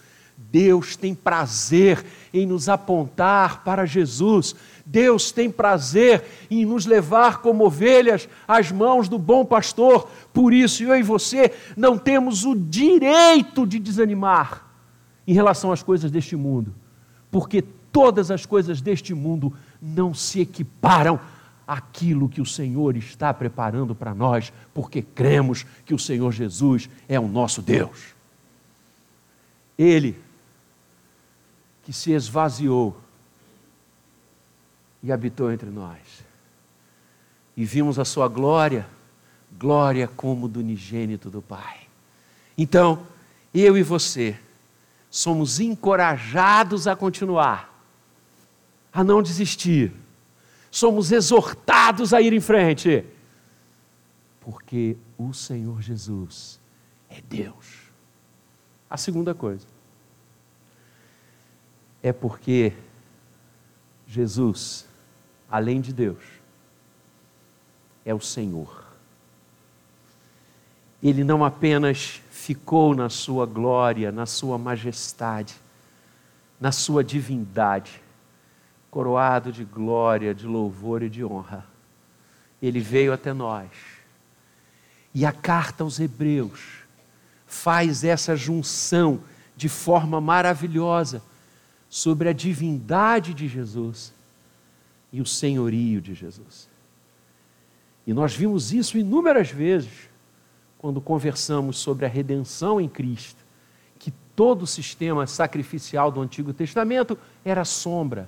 Deus 0.50 0.96
tem 0.96 1.14
prazer 1.14 2.04
em 2.32 2.46
nos 2.46 2.68
apontar 2.68 3.62
para 3.62 3.86
Jesus. 3.86 4.54
Deus 4.84 5.30
tem 5.30 5.50
prazer 5.50 6.24
em 6.50 6.64
nos 6.64 6.86
levar 6.86 7.40
como 7.40 7.64
ovelhas 7.64 8.28
às 8.46 8.72
mãos 8.72 9.08
do 9.08 9.18
bom 9.18 9.44
pastor. 9.44 10.08
Por 10.32 10.52
isso, 10.52 10.82
eu 10.82 10.96
e 10.96 11.02
você 11.02 11.52
não 11.76 11.96
temos 11.96 12.44
o 12.44 12.54
direito 12.54 13.66
de 13.66 13.78
desanimar 13.78 14.66
em 15.26 15.34
relação 15.34 15.70
às 15.72 15.82
coisas 15.82 16.10
deste 16.10 16.34
mundo, 16.34 16.74
porque 17.30 17.62
todas 17.92 18.30
as 18.30 18.44
coisas 18.44 18.80
deste 18.80 19.14
mundo 19.14 19.52
não 19.80 20.12
se 20.12 20.40
equiparam 20.40 21.20
àquilo 21.66 22.28
que 22.28 22.40
o 22.40 22.46
Senhor 22.46 22.96
está 22.96 23.32
preparando 23.32 23.94
para 23.94 24.14
nós, 24.14 24.52
porque 24.74 25.00
cremos 25.00 25.64
que 25.84 25.94
o 25.94 25.98
Senhor 25.98 26.32
Jesus 26.32 26.88
é 27.08 27.20
o 27.20 27.28
nosso 27.28 27.62
Deus. 27.62 28.14
Ele 29.78 30.18
que 31.82 31.92
se 31.92 32.12
esvaziou 32.12 32.96
e 35.02 35.10
habitou 35.10 35.50
entre 35.52 35.68
nós. 35.68 36.24
E 37.56 37.64
vimos 37.64 37.98
a 37.98 38.04
sua 38.04 38.28
glória, 38.28 38.86
glória 39.58 40.08
como 40.08 40.48
do 40.48 40.60
unigênito 40.60 41.28
do 41.28 41.42
Pai. 41.42 41.80
Então, 42.56 43.06
eu 43.52 43.76
e 43.76 43.82
você 43.82 44.38
somos 45.10 45.60
encorajados 45.60 46.86
a 46.86 46.96
continuar, 46.96 47.68
a 48.92 49.04
não 49.04 49.22
desistir, 49.22 49.92
somos 50.70 51.12
exortados 51.12 52.14
a 52.14 52.20
ir 52.22 52.32
em 52.32 52.40
frente, 52.40 53.04
porque 54.40 54.96
o 55.18 55.34
Senhor 55.34 55.82
Jesus 55.82 56.58
é 57.10 57.20
Deus. 57.20 57.82
A 58.88 58.96
segunda 58.96 59.34
coisa 59.34 59.66
é 62.02 62.12
porque 62.12 62.72
Jesus 64.06 64.86
além 65.52 65.82
de 65.82 65.92
Deus, 65.92 66.24
é 68.06 68.14
o 68.14 68.20
Senhor. 68.20 68.86
Ele 71.02 71.22
não 71.22 71.44
apenas 71.44 72.22
ficou 72.30 72.94
na 72.94 73.10
sua 73.10 73.44
glória, 73.44 74.10
na 74.10 74.24
sua 74.24 74.56
majestade, 74.56 75.54
na 76.58 76.72
sua 76.72 77.04
divindade, 77.04 78.02
coroado 78.90 79.52
de 79.52 79.62
glória, 79.62 80.34
de 80.34 80.46
louvor 80.46 81.02
e 81.02 81.10
de 81.10 81.22
honra. 81.22 81.66
Ele 82.62 82.80
veio 82.80 83.12
até 83.12 83.34
nós. 83.34 83.68
E 85.14 85.26
a 85.26 85.32
carta 85.32 85.84
aos 85.84 86.00
Hebreus 86.00 86.78
faz 87.46 88.04
essa 88.04 88.34
junção 88.34 89.22
de 89.54 89.68
forma 89.68 90.18
maravilhosa 90.18 91.22
sobre 91.92 92.30
a 92.30 92.32
divindade 92.32 93.34
de 93.34 93.46
Jesus 93.46 94.14
e 95.12 95.20
o 95.20 95.26
senhorio 95.26 96.00
de 96.00 96.14
Jesus. 96.14 96.66
E 98.06 98.14
nós 98.14 98.34
vimos 98.34 98.72
isso 98.72 98.96
inúmeras 98.96 99.50
vezes 99.50 100.08
quando 100.78 101.02
conversamos 101.02 101.76
sobre 101.76 102.06
a 102.06 102.08
redenção 102.08 102.80
em 102.80 102.88
Cristo, 102.88 103.44
que 103.98 104.10
todo 104.34 104.62
o 104.62 104.66
sistema 104.66 105.26
sacrificial 105.26 106.10
do 106.10 106.22
Antigo 106.22 106.54
Testamento 106.54 107.18
era 107.44 107.62
sombra. 107.62 108.26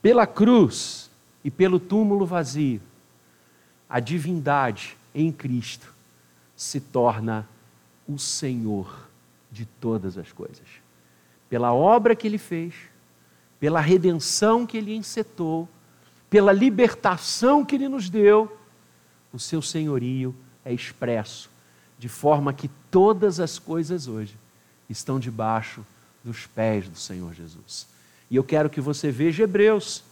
Pela 0.00 0.24
cruz 0.24 1.10
e 1.42 1.50
pelo 1.50 1.80
túmulo 1.80 2.24
vazio, 2.24 2.80
a 3.88 3.98
divindade 3.98 4.96
em 5.12 5.32
Cristo 5.32 5.92
se 6.54 6.78
torna 6.78 7.48
o 8.06 8.20
Senhor 8.20 9.08
de 9.50 9.66
todas 9.66 10.16
as 10.16 10.30
coisas. 10.30 10.83
Pela 11.54 11.72
obra 11.72 12.16
que 12.16 12.26
ele 12.26 12.36
fez, 12.36 12.74
pela 13.60 13.80
redenção 13.80 14.66
que 14.66 14.76
ele 14.76 14.92
encetou, 14.92 15.68
pela 16.28 16.52
libertação 16.52 17.64
que 17.64 17.76
ele 17.76 17.88
nos 17.88 18.10
deu, 18.10 18.58
o 19.32 19.38
seu 19.38 19.62
senhorio 19.62 20.34
é 20.64 20.72
expresso, 20.74 21.48
de 21.96 22.08
forma 22.08 22.52
que 22.52 22.66
todas 22.90 23.38
as 23.38 23.56
coisas 23.56 24.08
hoje 24.08 24.36
estão 24.90 25.20
debaixo 25.20 25.86
dos 26.24 26.44
pés 26.44 26.88
do 26.88 26.98
Senhor 26.98 27.32
Jesus. 27.32 27.86
E 28.28 28.34
eu 28.34 28.42
quero 28.42 28.68
que 28.68 28.80
você 28.80 29.12
veja 29.12 29.44
Hebreus, 29.44 30.02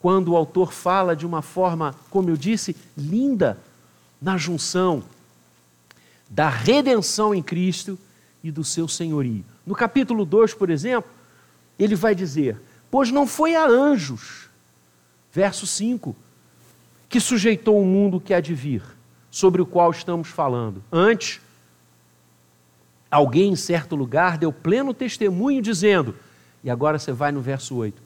quando 0.00 0.32
o 0.32 0.36
autor 0.36 0.72
fala 0.72 1.14
de 1.14 1.24
uma 1.24 1.42
forma, 1.42 1.94
como 2.10 2.28
eu 2.28 2.36
disse, 2.36 2.74
linda, 2.96 3.56
na 4.20 4.36
junção 4.36 5.04
da 6.28 6.48
redenção 6.48 7.32
em 7.32 7.40
Cristo 7.40 7.96
e 8.42 8.50
do 8.50 8.64
seu 8.64 8.88
senhorio. 8.88 9.44
No 9.66 9.74
capítulo 9.74 10.24
2, 10.24 10.54
por 10.54 10.70
exemplo, 10.70 11.10
ele 11.76 11.96
vai 11.96 12.14
dizer: 12.14 12.60
Pois 12.90 13.10
não 13.10 13.26
foi 13.26 13.56
a 13.56 13.66
anjos, 13.66 14.48
verso 15.32 15.66
5, 15.66 16.14
que 17.08 17.20
sujeitou 17.20 17.80
o 17.80 17.84
mundo 17.84 18.20
que 18.20 18.32
há 18.32 18.40
de 18.40 18.54
vir, 18.54 18.82
sobre 19.30 19.60
o 19.60 19.66
qual 19.66 19.90
estamos 19.90 20.28
falando. 20.28 20.82
Antes, 20.90 21.40
alguém 23.10 23.52
em 23.52 23.56
certo 23.56 23.96
lugar 23.96 24.38
deu 24.38 24.52
pleno 24.52 24.94
testemunho, 24.94 25.60
dizendo, 25.60 26.14
e 26.62 26.70
agora 26.70 26.98
você 26.98 27.12
vai 27.12 27.32
no 27.32 27.40
verso 27.40 27.74
8: 27.74 28.00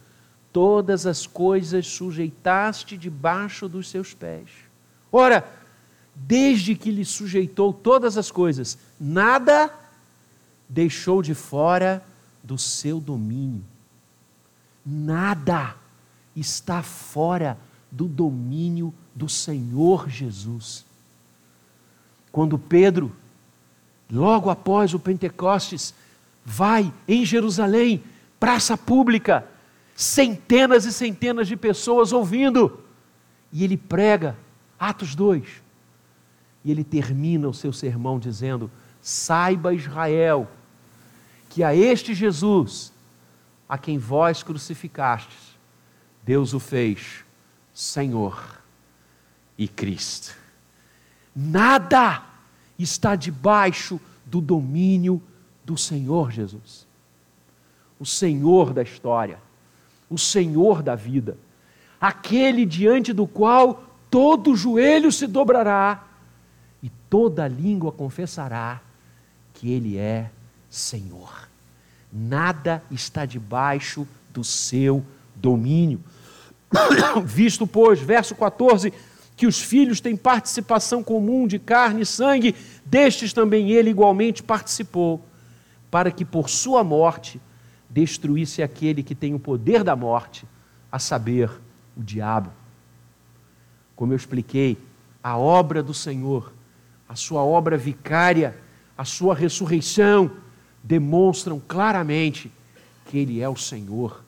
Todas 0.50 1.06
as 1.06 1.26
coisas 1.26 1.86
sujeitaste 1.86 2.96
debaixo 2.96 3.68
dos 3.68 3.88
seus 3.90 4.14
pés. 4.14 4.48
Ora, 5.12 5.46
desde 6.14 6.74
que 6.74 6.90
lhe 6.90 7.04
sujeitou 7.04 7.72
todas 7.72 8.16
as 8.16 8.30
coisas, 8.30 8.78
nada 8.98 9.72
deixou 10.70 11.20
de 11.20 11.34
fora 11.34 12.02
do 12.42 12.56
seu 12.56 13.00
domínio. 13.00 13.62
Nada 14.86 15.76
está 16.34 16.82
fora 16.82 17.58
do 17.90 18.06
domínio 18.06 18.94
do 19.14 19.28
Senhor 19.28 20.08
Jesus. 20.08 20.86
Quando 22.32 22.58
Pedro, 22.58 23.14
logo 24.10 24.48
após 24.48 24.94
o 24.94 24.98
Pentecostes, 24.98 25.92
vai 26.44 26.92
em 27.06 27.26
Jerusalém, 27.26 28.02
praça 28.38 28.78
pública, 28.78 29.46
centenas 29.94 30.86
e 30.86 30.92
centenas 30.92 31.48
de 31.48 31.56
pessoas 31.56 32.12
ouvindo, 32.12 32.80
e 33.52 33.64
ele 33.64 33.76
prega, 33.76 34.38
Atos 34.78 35.14
2 35.14 35.68
e 36.64 36.70
ele 36.70 36.84
termina 36.84 37.48
o 37.48 37.54
seu 37.54 37.72
sermão 37.72 38.18
dizendo: 38.18 38.70
Saiba 39.00 39.74
Israel, 39.74 40.48
que 41.50 41.62
a 41.62 41.74
este 41.74 42.14
Jesus, 42.14 42.90
a 43.68 43.76
quem 43.76 43.98
vós 43.98 44.42
crucificastes, 44.42 45.58
Deus 46.24 46.54
o 46.54 46.58
fez 46.58 47.22
Senhor 47.74 48.62
e 49.58 49.68
Cristo. 49.68 50.34
Nada 51.36 52.22
está 52.78 53.14
debaixo 53.14 54.00
do 54.24 54.40
domínio 54.40 55.22
do 55.62 55.76
Senhor 55.76 56.30
Jesus. 56.30 56.86
O 57.98 58.06
Senhor 58.06 58.72
da 58.72 58.82
história, 58.82 59.38
o 60.08 60.16
Senhor 60.16 60.82
da 60.82 60.94
vida, 60.94 61.36
aquele 62.00 62.64
diante 62.64 63.12
do 63.12 63.26
qual 63.26 63.84
todo 64.08 64.56
joelho 64.56 65.12
se 65.12 65.26
dobrará 65.26 66.06
toda 67.10 67.48
língua 67.48 67.90
confessará 67.90 68.80
que 69.52 69.70
Ele 69.70 69.98
é 69.98 70.30
Senhor. 70.70 71.48
Nada 72.12 72.82
está 72.90 73.26
debaixo 73.26 74.06
do 74.30 74.42
seu 74.42 75.04
domínio. 75.34 76.02
Visto, 77.24 77.66
pois, 77.66 78.00
verso 78.00 78.34
14, 78.34 78.92
que 79.36 79.46
os 79.46 79.60
filhos 79.60 80.00
têm 80.00 80.16
participação 80.16 81.02
comum 81.02 81.46
de 81.46 81.58
carne 81.58 82.02
e 82.02 82.06
sangue, 82.06 82.54
destes 82.84 83.32
também 83.32 83.70
ele 83.70 83.90
igualmente 83.90 84.42
participou, 84.42 85.22
para 85.90 86.10
que 86.10 86.24
por 86.24 86.48
sua 86.48 86.84
morte 86.84 87.40
destruísse 87.88 88.62
aquele 88.62 89.02
que 89.02 89.14
tem 89.14 89.34
o 89.34 89.38
poder 89.40 89.82
da 89.82 89.96
morte, 89.96 90.46
a 90.90 90.98
saber, 90.98 91.50
o 91.96 92.02
diabo. 92.02 92.52
Como 93.96 94.12
eu 94.12 94.16
expliquei, 94.16 94.78
a 95.22 95.36
obra 95.36 95.82
do 95.82 95.92
Senhor 95.92 96.52
a 97.10 97.16
sua 97.16 97.42
obra 97.42 97.76
vicária, 97.76 98.56
a 98.96 99.04
sua 99.04 99.34
ressurreição, 99.34 100.30
demonstram 100.82 101.60
claramente 101.60 102.50
que 103.06 103.18
Ele 103.18 103.40
é 103.40 103.48
o 103.48 103.56
Senhor 103.56 104.22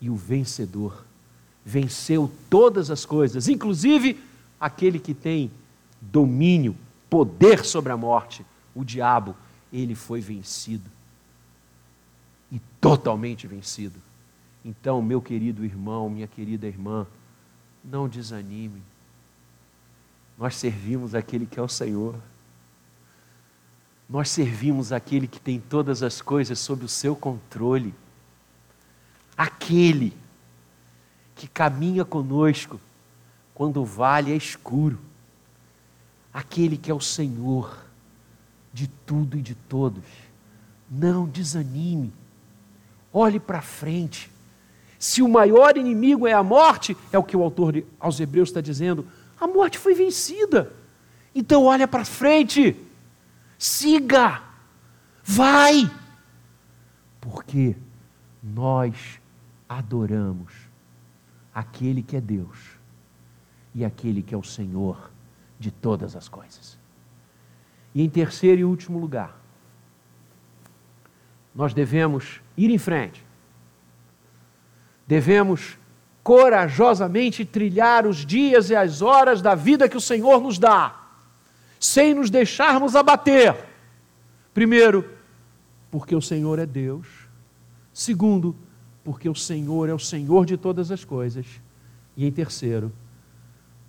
e 0.00 0.08
o 0.08 0.16
vencedor. 0.16 1.04
Venceu 1.64 2.30
todas 2.50 2.90
as 2.90 3.04
coisas, 3.04 3.48
inclusive 3.48 4.20
aquele 4.60 4.98
que 4.98 5.14
tem 5.14 5.50
domínio, 6.00 6.76
poder 7.08 7.64
sobre 7.64 7.92
a 7.92 7.96
morte, 7.96 8.44
o 8.74 8.84
diabo, 8.84 9.34
ele 9.72 9.94
foi 9.94 10.20
vencido. 10.20 10.90
E 12.52 12.60
totalmente 12.80 13.46
vencido. 13.46 13.98
Então, 14.64 15.00
meu 15.00 15.20
querido 15.20 15.64
irmão, 15.64 16.10
minha 16.10 16.26
querida 16.26 16.66
irmã, 16.66 17.06
não 17.82 18.08
desanime 18.08 18.82
nós 20.38 20.56
servimos 20.56 21.14
aquele 21.14 21.46
que 21.46 21.58
é 21.58 21.62
o 21.62 21.68
Senhor. 21.68 22.16
Nós 24.08 24.28
servimos 24.30 24.92
aquele 24.92 25.26
que 25.26 25.40
tem 25.40 25.58
todas 25.58 26.02
as 26.02 26.20
coisas 26.20 26.58
sob 26.58 26.84
o 26.84 26.88
seu 26.88 27.16
controle. 27.16 27.94
Aquele 29.36 30.14
que 31.34 31.48
caminha 31.48 32.04
conosco 32.04 32.80
quando 33.54 33.80
o 33.80 33.84
vale 33.84 34.32
é 34.32 34.36
escuro. 34.36 34.98
Aquele 36.32 36.76
que 36.76 36.90
é 36.90 36.94
o 36.94 37.00
Senhor 37.00 37.84
de 38.72 38.88
tudo 38.88 39.38
e 39.38 39.42
de 39.42 39.54
todos. 39.54 40.04
Não 40.90 41.26
desanime. 41.26 42.12
Olhe 43.12 43.40
para 43.40 43.62
frente. 43.62 44.30
Se 44.98 45.22
o 45.22 45.28
maior 45.28 45.76
inimigo 45.76 46.26
é 46.26 46.32
a 46.32 46.42
morte, 46.42 46.96
é 47.12 47.18
o 47.18 47.22
que 47.22 47.36
o 47.36 47.42
autor 47.42 47.82
aos 48.00 48.18
Hebreus 48.18 48.48
está 48.48 48.60
dizendo, 48.60 49.06
a 49.40 49.46
morte 49.46 49.78
foi 49.78 49.94
vencida. 49.94 50.72
Então 51.34 51.64
olha 51.64 51.86
para 51.86 52.04
frente. 52.04 52.76
Siga. 53.58 54.42
Vai. 55.22 55.90
Porque 57.20 57.76
nós 58.42 59.20
adoramos 59.68 60.52
aquele 61.54 62.02
que 62.02 62.16
é 62.16 62.20
Deus 62.20 62.58
e 63.74 63.84
aquele 63.84 64.22
que 64.22 64.34
é 64.34 64.38
o 64.38 64.44
Senhor 64.44 65.10
de 65.58 65.70
todas 65.70 66.14
as 66.14 66.28
coisas. 66.28 66.78
E 67.94 68.02
em 68.02 68.08
terceiro 68.08 68.60
e 68.60 68.64
último 68.64 68.98
lugar, 68.98 69.38
nós 71.54 71.72
devemos 71.72 72.40
ir 72.56 72.70
em 72.70 72.78
frente. 72.78 73.24
Devemos 75.06 75.78
corajosamente 76.22 77.44
trilhar 77.44 78.06
os 78.06 78.24
dias 78.24 78.70
e 78.70 78.74
as 78.74 79.02
horas 79.02 79.40
da 79.42 79.54
vida 79.54 79.88
que 79.88 79.96
o 79.96 80.00
Senhor 80.00 80.40
nos 80.40 80.58
dá, 80.58 81.03
sem 81.84 82.14
nos 82.14 82.30
deixarmos 82.30 82.96
abater. 82.96 83.56
Primeiro, 84.52 85.08
porque 85.90 86.14
o 86.14 86.22
Senhor 86.22 86.58
é 86.58 86.66
Deus. 86.66 87.06
Segundo, 87.92 88.56
porque 89.02 89.28
o 89.28 89.34
Senhor 89.34 89.88
é 89.88 89.94
o 89.94 89.98
Senhor 89.98 90.46
de 90.46 90.56
todas 90.56 90.90
as 90.90 91.04
coisas. 91.04 91.46
E 92.16 92.26
em 92.26 92.32
terceiro, 92.32 92.92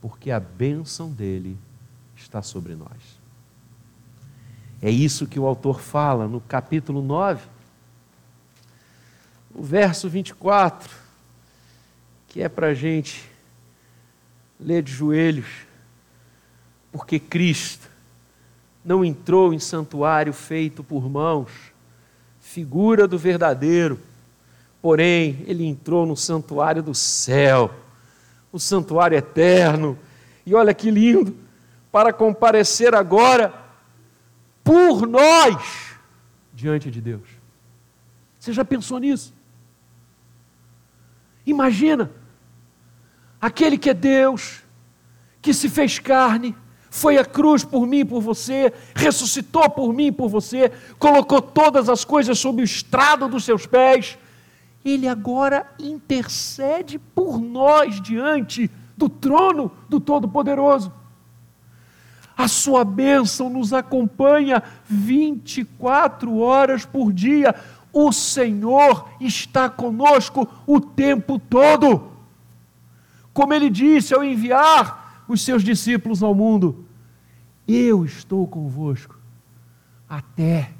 porque 0.01 0.31
a 0.31 0.39
bênção 0.39 1.11
dele 1.11 1.57
está 2.15 2.41
sobre 2.41 2.75
nós. 2.75 3.19
É 4.81 4.89
isso 4.89 5.27
que 5.27 5.39
o 5.39 5.45
autor 5.45 5.79
fala 5.79 6.27
no 6.27 6.41
capítulo 6.41 7.01
9, 7.01 7.47
o 9.53 9.63
verso 9.63 10.09
24 10.09 11.05
que 12.35 12.41
é 12.41 12.49
para 12.49 12.67
a 12.67 12.73
gente 12.73 13.31
ler 14.59 14.83
de 14.83 14.91
joelhos, 14.91 15.64
Porque 16.95 17.19
Cristo 17.19 17.89
não 18.81 19.03
entrou 19.03 19.53
em 19.53 19.59
santuário 19.59 20.31
feito 20.31 20.81
por 20.81 21.09
mãos, 21.09 21.51
figura 22.39 23.05
do 23.05 23.17
verdadeiro, 23.17 23.99
porém, 24.81 25.43
ele 25.45 25.65
entrou 25.65 26.05
no 26.05 26.15
santuário 26.15 26.81
do 26.81 26.95
céu, 26.95 27.69
o 28.49 28.57
santuário 28.57 29.17
eterno. 29.17 29.99
E 30.45 30.55
olha 30.55 30.73
que 30.73 30.89
lindo, 30.89 31.35
para 31.91 32.13
comparecer 32.13 32.95
agora 32.95 33.53
por 34.63 35.05
nós 35.05 35.97
diante 36.53 36.89
de 36.89 37.01
Deus. 37.01 37.27
Você 38.39 38.53
já 38.53 38.63
pensou 38.63 38.99
nisso? 38.99 39.33
Imagina 41.45 42.09
aquele 43.41 43.77
que 43.77 43.89
é 43.89 43.93
Deus, 43.93 44.61
que 45.41 45.53
se 45.53 45.67
fez 45.67 45.99
carne, 45.99 46.55
foi 46.95 47.17
à 47.17 47.25
cruz 47.25 47.65
por 47.65 47.85
mim 47.85 47.99
e 47.99 48.05
por 48.05 48.21
você, 48.21 48.71
ressuscitou 48.95 49.69
por 49.69 49.91
mim 49.93 50.05
e 50.05 50.11
por 50.13 50.29
você, 50.29 50.71
colocou 50.97 51.41
todas 51.41 51.89
as 51.89 52.05
coisas 52.05 52.39
sob 52.39 52.61
o 52.61 52.63
estrado 52.63 53.27
dos 53.27 53.43
seus 53.43 53.65
pés. 53.65 54.17
Ele 54.83 55.05
agora 55.05 55.69
intercede 55.77 56.97
por 56.97 57.37
nós 57.37 57.99
diante 57.99 58.71
do 58.95 59.09
trono 59.09 59.73
do 59.89 59.99
Todo-Poderoso. 59.99 60.89
A 62.37 62.47
sua 62.47 62.85
bênção 62.85 63.49
nos 63.49 63.73
acompanha 63.73 64.63
24 64.85 66.37
horas 66.39 66.85
por 66.85 67.11
dia. 67.11 67.53
O 67.91 68.13
Senhor 68.13 69.09
está 69.19 69.69
conosco 69.69 70.47
o 70.65 70.79
tempo 70.79 71.39
todo. 71.39 72.09
Como 73.33 73.53
ele 73.53 73.69
disse 73.69 74.13
ao 74.13 74.23
enviar 74.23 75.04
os 75.27 75.41
seus 75.41 75.63
discípulos 75.63 76.21
ao 76.21 76.33
mundo: 76.33 76.85
Eu 77.67 78.05
estou 78.05 78.47
convosco 78.47 79.17
até 80.07 80.71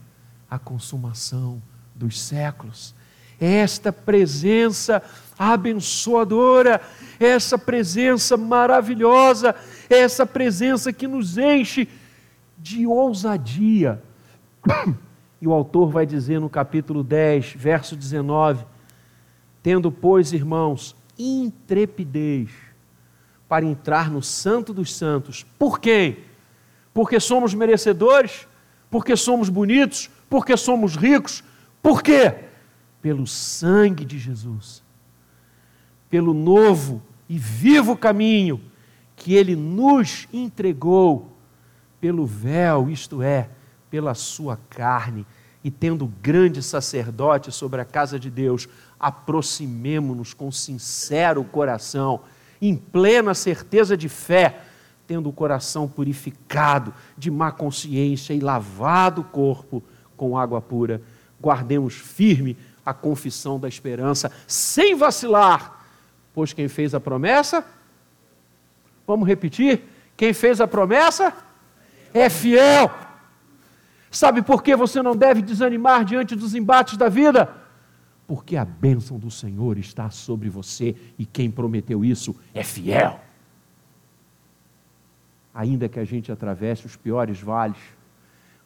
a 0.50 0.60
consumação 0.60 1.62
dos 1.94 2.22
séculos. 2.22 2.94
Esta 3.40 3.92
presença 3.92 5.04
abençoadora, 5.38 6.82
essa 7.20 7.58
presença 7.58 8.38
maravilhosa, 8.38 9.54
essa 9.90 10.26
presença 10.26 10.94
que 10.94 11.08
nos 11.08 11.38
enche 11.38 11.88
de 12.58 12.88
ousadia. 12.88 14.02
E 15.42 15.48
o 15.48 15.54
autor 15.54 15.92
vai 15.92 16.06
dizer 16.06 16.40
no 16.40 16.50
capítulo 16.50 17.04
10, 17.04 17.56
verso 17.58 17.96
19: 17.96 18.66
Tendo, 19.62 19.92
pois, 19.92 20.32
irmãos, 20.32 20.96
intrepidez 21.20 22.50
para 23.48 23.66
entrar 23.66 24.10
no 24.10 24.22
Santo 24.22 24.74
dos 24.74 24.94
Santos. 24.96 25.46
Por 25.58 25.80
quê? 25.80 26.20
Porque 26.94 27.20
somos 27.20 27.54
merecedores? 27.54 28.48
Porque 28.90 29.16
somos 29.16 29.50
bonitos? 29.50 30.10
Porque 30.30 30.56
somos 30.58 30.96
ricos? 30.96 31.44
Por 31.82 32.02
quê? 32.02 32.46
Pelo 33.02 33.28
sangue 33.28 34.04
de 34.06 34.18
Jesus, 34.18 34.82
pelo 36.10 36.34
novo 36.34 37.02
e 37.30 37.38
vivo 37.38 37.96
caminho 37.96 38.62
que 39.16 39.34
ele 39.34 39.56
nos 39.56 40.28
entregou 40.34 41.32
pelo 42.02 42.26
véu, 42.26 42.90
isto 42.90 43.22
é, 43.22 43.50
pela 43.90 44.14
sua 44.14 44.60
carne, 44.70 45.26
e 45.64 45.72
tendo 45.72 46.06
grande 46.22 46.62
sacerdote 46.62 47.52
sobre 47.52 47.82
a 47.82 47.86
casa 47.86 48.20
de 48.20 48.30
Deus, 48.30 48.68
aproximemo-nos 49.00 50.34
com 50.34 50.52
sincero 50.52 51.44
coração, 51.44 52.22
em 52.62 52.76
plena 52.76 53.34
certeza 53.34 53.96
de 53.96 54.10
fé, 54.10 54.62
tendo 55.08 55.30
o 55.30 55.34
coração 55.34 55.88
purificado 55.88 56.94
de 57.18 57.30
má 57.30 57.52
consciência 57.52 58.34
e 58.34 58.40
lavado 58.40 59.22
o 59.22 59.26
corpo 59.26 59.84
com 60.18 60.38
água 60.38 60.62
pura. 60.62 61.02
Guardemos 61.42 61.96
firme 61.96 62.58
a 62.86 62.94
confissão 62.94 63.60
da 63.60 63.68
esperança, 63.68 64.32
sem 64.48 64.96
vacilar, 64.96 65.86
pois 66.34 66.54
quem 66.54 66.68
fez 66.68 66.94
a 66.94 67.00
promessa 67.00 67.66
Vamos 69.08 69.28
repetir? 69.28 69.84
Quem 70.18 70.34
fez 70.34 70.60
a 70.60 70.68
promessa 70.68 71.34
é 72.14 72.30
fiel. 72.30 72.92
Sabe 74.10 74.42
por 74.42 74.64
que 74.64 74.76
você 74.76 75.02
não 75.02 75.16
deve 75.16 75.42
desanimar 75.42 76.06
diante 76.06 76.36
dos 76.36 76.56
embates 76.56 76.98
da 76.98 77.10
vida? 77.10 77.50
Porque 78.28 78.58
a 78.58 78.66
bênção 78.66 79.20
do 79.20 79.30
Senhor 79.30 79.78
está 79.78 80.10
sobre 80.10 80.50
você 80.50 80.96
e 81.18 81.26
quem 81.26 81.52
prometeu 81.52 82.04
isso 82.04 82.36
é 82.54 82.64
fiel. 82.64 83.20
Ainda 85.54 85.88
que 85.88 86.00
a 86.00 86.06
gente 86.06 86.32
atravesse 86.32 86.86
os 86.86 86.96
piores 86.96 87.40
vales, 87.40 87.78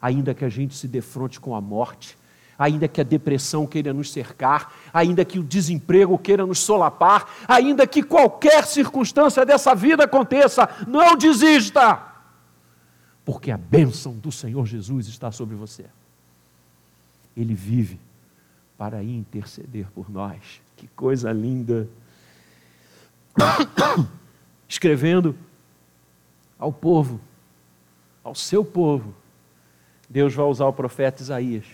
ainda 0.01 0.33
que 0.33 0.45
a 0.45 0.49
gente 0.49 0.75
se 0.75 0.87
defronte 0.87 1.39
com 1.39 1.55
a 1.55 1.61
morte, 1.61 2.17
ainda 2.57 2.87
que 2.87 2.99
a 2.99 3.03
depressão 3.03 3.65
queira 3.65 3.93
nos 3.93 4.11
cercar, 4.11 4.73
ainda 4.93 5.23
que 5.23 5.39
o 5.39 5.43
desemprego 5.43 6.17
queira 6.17 6.45
nos 6.45 6.59
solapar, 6.59 7.29
ainda 7.47 7.85
que 7.85 8.01
qualquer 8.03 8.65
circunstância 8.65 9.45
dessa 9.45 9.73
vida 9.75 10.03
aconteça, 10.03 10.67
não 10.87 11.15
desista, 11.15 12.09
porque 13.23 13.51
a 13.51 13.57
bênção 13.57 14.13
do 14.13 14.31
Senhor 14.31 14.65
Jesus 14.65 15.07
está 15.07 15.31
sobre 15.31 15.55
você. 15.55 15.85
Ele 17.37 17.53
vive 17.53 17.99
para 18.79 19.03
interceder 19.03 19.87
por 19.93 20.09
nós. 20.09 20.61
Que 20.77 20.87
coisa 20.95 21.33
linda! 21.33 21.85
Escrevendo 24.69 25.35
ao 26.57 26.71
povo, 26.71 27.19
ao 28.23 28.33
seu 28.33 28.63
povo, 28.63 29.13
Deus 30.09 30.33
vai 30.33 30.45
usar 30.45 30.65
o 30.65 30.71
profeta 30.71 31.21
Isaías 31.21 31.65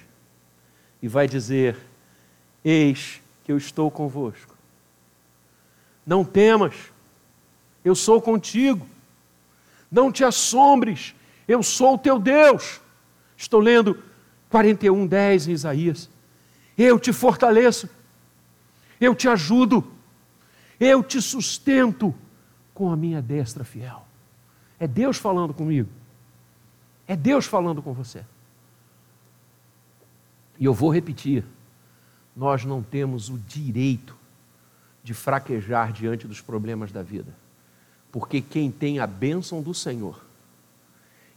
e 0.99 1.07
vai 1.07 1.27
dizer: 1.27 1.77
Eis 2.63 3.21
que 3.43 3.51
eu 3.51 3.57
estou 3.57 3.91
convosco. 3.91 4.55
Não 6.03 6.25
temas, 6.25 6.73
eu 7.83 7.93
sou 7.93 8.19
contigo. 8.19 8.87
Não 9.91 10.11
te 10.11 10.23
assombres, 10.23 11.13
eu 11.47 11.61
sou 11.61 11.93
o 11.93 11.99
teu 11.99 12.17
Deus. 12.17 12.81
Estou 13.37 13.59
lendo 13.59 14.01
41, 14.49 15.05
10 15.05 15.47
em 15.47 15.51
Isaías. 15.51 16.14
Eu 16.77 16.99
te 16.99 17.13
fortaleço, 17.13 17.89
eu 18.99 19.15
te 19.15 19.27
ajudo, 19.27 19.83
eu 20.79 21.03
te 21.03 21.21
sustento 21.21 22.13
com 22.73 22.91
a 22.91 22.97
minha 22.97 23.21
destra 23.21 23.63
fiel. 23.63 24.05
É 24.79 24.87
Deus 24.87 25.17
falando 25.17 25.53
comigo. 25.53 25.89
É 27.07 27.15
Deus 27.15 27.45
falando 27.45 27.81
com 27.81 27.93
você. 27.93 28.23
E 30.59 30.65
eu 30.65 30.73
vou 30.73 30.93
repetir: 30.93 31.43
nós 32.35 32.65
não 32.65 32.81
temos 32.81 33.29
o 33.29 33.37
direito 33.37 34.15
de 35.03 35.13
fraquejar 35.13 35.91
diante 35.91 36.27
dos 36.27 36.41
problemas 36.41 36.91
da 36.91 37.03
vida, 37.03 37.33
porque 38.11 38.41
quem 38.41 38.71
tem 38.71 38.99
a 38.99 39.05
bênção 39.05 39.61
do 39.61 39.73
Senhor 39.73 40.19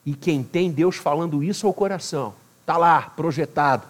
e 0.07 0.14
quem 0.14 0.42
tem 0.42 0.72
Deus 0.72 0.96
falando 0.96 1.42
isso 1.42 1.66
ao 1.66 1.74
coração, 1.74 2.35
está 2.62 2.79
lá 2.79 3.03
projetado, 3.03 3.87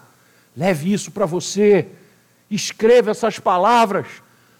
leve 0.55 0.91
isso 0.91 1.11
para 1.11 1.25
você, 1.25 1.89
escreva 2.49 3.11
essas 3.11 3.39
palavras 3.39 4.07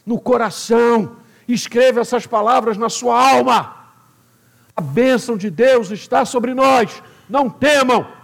no 0.05 0.19
coração, 0.19 1.17
escreva 1.47 2.01
essas 2.01 2.25
palavras 2.25 2.77
na 2.77 2.89
sua 2.89 3.31
alma. 3.33 3.75
A 4.75 4.81
bênção 4.81 5.35
de 5.35 5.49
Deus 5.49 5.91
está 5.91 6.23
sobre 6.25 6.53
nós, 6.53 7.03
não 7.29 7.49
temam 7.49 8.19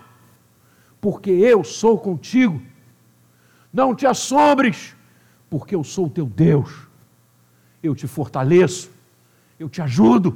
porque 1.05 1.29
eu 1.29 1.63
sou 1.63 1.99
contigo. 1.99 2.59
Não 3.71 3.93
te 3.93 4.07
assombres, 4.07 4.95
porque 5.51 5.75
eu 5.75 5.83
sou 5.83 6.09
teu 6.09 6.25
Deus. 6.25 6.87
Eu 7.83 7.93
te 7.93 8.07
fortaleço, 8.07 8.89
eu 9.59 9.69
te 9.69 9.83
ajudo, 9.83 10.35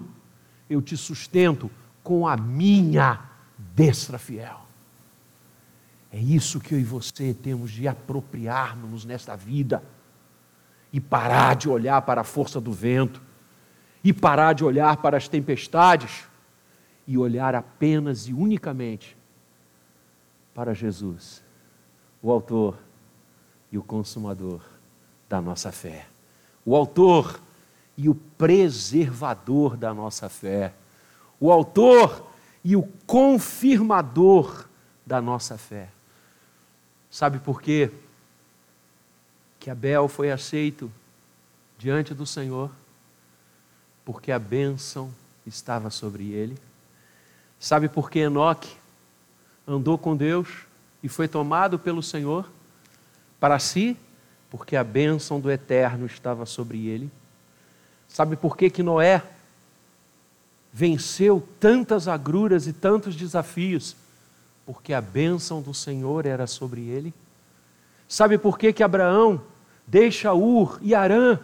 eu 0.69 0.79
te 0.79 0.95
sustento 0.95 1.71
com 2.03 2.27
a 2.27 2.37
minha 2.37 3.19
destra 3.57 4.19
fiel. 4.19 4.61
É 6.11 6.17
isso 6.19 6.59
que 6.59 6.73
eu 6.73 6.79
e 6.79 6.83
você 6.83 7.33
temos 7.33 7.71
de 7.71 7.87
apropriar-nos 7.87 9.05
nesta 9.05 9.35
vida. 9.35 9.83
E 10.91 10.99
parar 10.99 11.55
de 11.55 11.69
olhar 11.69 12.01
para 12.01 12.21
a 12.21 12.23
força 12.23 12.59
do 12.59 12.71
vento. 12.71 13.21
E 14.03 14.11
parar 14.11 14.53
de 14.53 14.63
olhar 14.63 14.97
para 14.97 15.17
as 15.17 15.27
tempestades. 15.27 16.27
E 17.07 17.17
olhar 17.17 17.53
apenas 17.53 18.27
e 18.27 18.33
unicamente 18.33 19.19
para 20.59 20.73
Jesus, 20.73 21.41
o 22.21 22.29
Autor 22.29 22.77
e 23.71 23.77
o 23.77 23.81
Consumador 23.81 24.61
da 25.29 25.41
nossa 25.41 25.71
fé, 25.71 26.05
o 26.65 26.75
Autor 26.75 27.39
e 27.95 28.09
o 28.09 28.15
preservador 28.15 29.77
da 29.77 29.93
nossa 29.93 30.27
fé, 30.27 30.73
o 31.39 31.49
Autor 31.49 32.29
e 32.61 32.75
o 32.75 32.83
confirmador 33.07 34.67
da 35.05 35.21
nossa 35.21 35.57
fé. 35.57 35.87
Sabe 37.09 37.39
por 37.39 37.61
quê? 37.61 37.91
Que 39.59 39.69
Abel 39.69 40.07
foi 40.07 40.31
aceito 40.31 40.91
diante 41.77 42.13
do 42.13 42.25
Senhor, 42.25 42.71
porque 44.05 44.31
a 44.31 44.39
bênção 44.39 45.13
estava 45.45 45.89
sobre 45.89 46.31
ele, 46.31 46.57
Sabe 47.59 47.89
por 47.89 48.09
que 48.09 48.19
Enoque 48.19 48.73
andou 49.67 49.97
com 49.97 50.15
Deus 50.15 50.47
e 51.03 51.09
foi 51.09 51.27
tomado 51.27 51.77
pelo 51.77 52.01
Senhor? 52.01 52.49
Para 53.37 53.59
si, 53.59 53.97
porque 54.49 54.77
a 54.77 54.83
bênção 54.83 55.41
do 55.41 55.51
eterno 55.51 56.05
estava 56.05 56.45
sobre 56.45 56.87
ele. 56.87 57.11
Sabe 58.07 58.37
por 58.37 58.55
que, 58.55 58.69
que 58.69 58.81
Noé 58.81 59.21
venceu 60.71 61.45
tantas 61.59 62.07
agruras 62.07 62.65
e 62.65 62.71
tantos 62.71 63.15
desafios? 63.15 63.95
Porque 64.71 64.93
a 64.93 65.01
bênção 65.01 65.63
do 65.63 65.73
Senhor 65.73 66.27
era 66.27 66.45
sobre 66.45 66.81
ele. 66.81 67.11
Sabe 68.07 68.37
por 68.37 68.55
que, 68.55 68.71
que 68.71 68.83
Abraão 68.83 69.41
deixa 69.87 70.31
Ur 70.31 70.77
e 70.83 70.93
Arã 70.93 71.39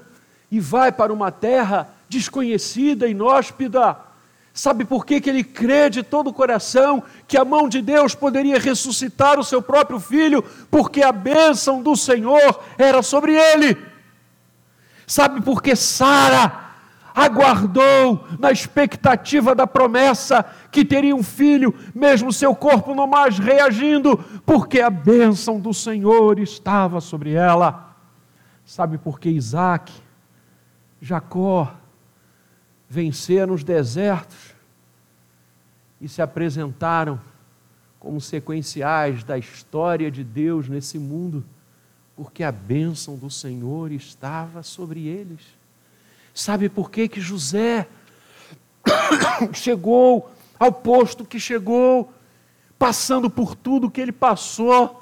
e 0.51 0.59
vai 0.59 0.91
para 0.91 1.11
uma 1.11 1.31
terra 1.31 1.89
desconhecida, 2.07 3.07
inóspida? 3.07 3.97
Sabe 4.53 4.85
por 4.85 5.07
que, 5.07 5.19
que 5.19 5.27
ele 5.27 5.43
crê 5.43 5.89
de 5.89 6.03
todo 6.03 6.29
o 6.29 6.33
coração 6.33 7.01
que 7.27 7.35
a 7.35 7.43
mão 7.43 7.67
de 7.67 7.81
Deus 7.81 8.13
poderia 8.13 8.59
ressuscitar 8.59 9.39
o 9.39 9.43
seu 9.43 9.59
próprio 9.59 9.99
filho? 9.99 10.43
Porque 10.69 11.01
a 11.01 11.11
bênção 11.11 11.81
do 11.81 11.95
Senhor 11.95 12.63
era 12.77 13.01
sobre 13.01 13.33
ele. 13.33 13.75
Sabe 15.07 15.41
por 15.41 15.63
que 15.63 15.75
Sara 15.75 16.64
aguardou 17.15 18.27
na 18.37 18.51
expectativa 18.51 19.55
da 19.55 19.65
promessa 19.65 20.43
que 20.69 20.83
teria 20.83 21.15
um 21.15 21.23
filho, 21.23 21.73
mesmo 21.95 22.33
seu 22.33 22.53
corpo 22.53 22.93
não 22.93 23.07
mais 23.07 23.39
reagindo, 23.39 24.17
porque 24.45 24.81
a 24.81 24.89
bênção 24.89 25.57
do 25.57 25.73
Senhor 25.73 26.37
estava 26.39 26.99
sobre 26.99 27.31
ela. 27.31 27.95
Sabe 28.65 28.97
por 28.97 29.17
que 29.17 29.29
Isaac, 29.29 29.93
Jacó, 30.99 31.73
venceram 32.89 33.53
os 33.53 33.63
desertos 33.63 34.53
e 36.01 36.09
se 36.09 36.21
apresentaram 36.21 37.19
como 37.97 38.19
sequenciais 38.19 39.23
da 39.23 39.37
história 39.37 40.11
de 40.11 40.23
Deus 40.23 40.67
nesse 40.67 40.99
mundo, 40.99 41.45
porque 42.15 42.43
a 42.43 42.51
bênção 42.51 43.15
do 43.15 43.29
Senhor 43.29 43.91
estava 43.91 44.61
sobre 44.61 45.07
eles. 45.07 45.41
Sabe 46.35 46.67
por 46.67 46.91
que 46.91 47.07
que 47.07 47.21
José 47.21 47.87
chegou 49.53 50.29
ao 50.59 50.69
posto 50.69 51.23
que 51.23 51.39
chegou, 51.39 52.13
passando 52.77 53.29
por 53.29 53.55
tudo 53.55 53.89
que 53.89 54.01
ele 54.01 54.11
passou, 54.11 55.01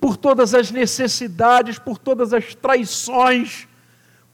por 0.00 0.16
todas 0.16 0.54
as 0.54 0.70
necessidades, 0.70 1.78
por 1.78 1.98
todas 1.98 2.32
as 2.32 2.54
traições, 2.54 3.68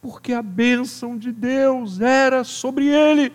porque 0.00 0.32
a 0.32 0.40
bênção 0.40 1.18
de 1.18 1.32
Deus 1.32 2.00
era 2.00 2.44
sobre 2.44 2.86
ele. 2.86 3.32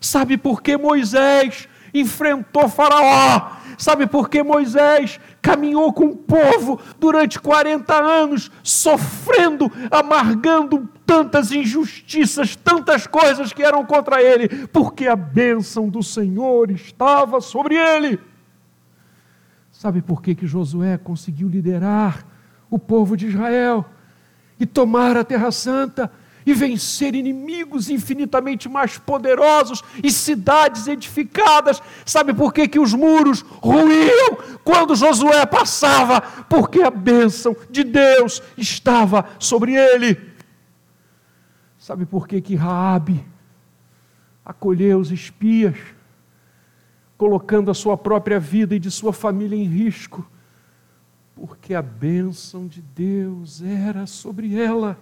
Sabe 0.00 0.38
por 0.38 0.62
que 0.62 0.78
Moisés 0.78 1.68
enfrentou 1.92 2.68
Faraó? 2.68 3.56
Sabe 3.76 4.06
por 4.06 4.28
que 4.28 4.42
Moisés 4.42 5.20
caminhou 5.40 5.92
com 5.92 6.06
o 6.06 6.16
povo 6.16 6.80
durante 6.98 7.40
40 7.40 7.94
anos, 7.94 8.50
sofrendo, 8.62 9.70
amargando 9.90 10.88
tantas 11.06 11.52
injustiças, 11.52 12.56
tantas 12.56 13.06
coisas 13.06 13.52
que 13.52 13.62
eram 13.62 13.84
contra 13.84 14.20
ele? 14.20 14.66
Porque 14.68 15.06
a 15.06 15.16
bênção 15.16 15.88
do 15.88 16.02
Senhor 16.02 16.70
estava 16.70 17.40
sobre 17.40 17.76
ele. 17.76 18.18
Sabe 19.70 20.02
por 20.02 20.20
que, 20.20 20.34
que 20.34 20.46
Josué 20.46 20.98
conseguiu 20.98 21.48
liderar 21.48 22.26
o 22.68 22.78
povo 22.78 23.16
de 23.16 23.28
Israel? 23.28 23.86
e 24.58 24.66
tomar 24.66 25.16
a 25.16 25.24
Terra 25.24 25.50
Santa 25.50 26.10
e 26.48 26.54
vencer 26.54 27.14
inimigos 27.14 27.90
infinitamente 27.90 28.68
mais 28.68 28.96
poderosos 28.96 29.82
e 30.02 30.10
cidades 30.10 30.86
edificadas. 30.86 31.82
Sabe 32.06 32.32
por 32.32 32.54
que, 32.54 32.66
que 32.66 32.78
os 32.78 32.94
muros 32.94 33.42
ruíam 33.42 34.38
quando 34.64 34.96
Josué 34.96 35.44
passava? 35.44 36.20
Porque 36.20 36.80
a 36.80 36.90
bênção 36.90 37.54
de 37.70 37.84
Deus 37.84 38.42
estava 38.56 39.26
sobre 39.38 39.74
ele. 39.74 40.18
Sabe 41.78 42.06
por 42.06 42.26
que, 42.26 42.40
que 42.40 42.54
Raabe 42.54 43.26
acolheu 44.44 44.98
os 44.98 45.12
espias, 45.12 45.76
colocando 47.18 47.70
a 47.70 47.74
sua 47.74 47.96
própria 47.96 48.40
vida 48.40 48.74
e 48.74 48.78
de 48.78 48.90
sua 48.90 49.12
família 49.12 49.56
em 49.56 49.64
risco? 49.64 50.26
porque 51.38 51.72
a 51.72 51.80
bênção 51.80 52.66
de 52.66 52.82
Deus 52.82 53.62
era 53.62 54.06
sobre 54.06 54.56
ela. 54.56 54.98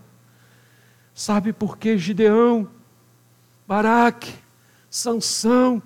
Sabe 1.19 1.51
por 1.51 1.79
que 1.79 1.97
Gideão, 1.97 2.69
Baraque, 3.67 4.35
Sansão, 4.91 5.83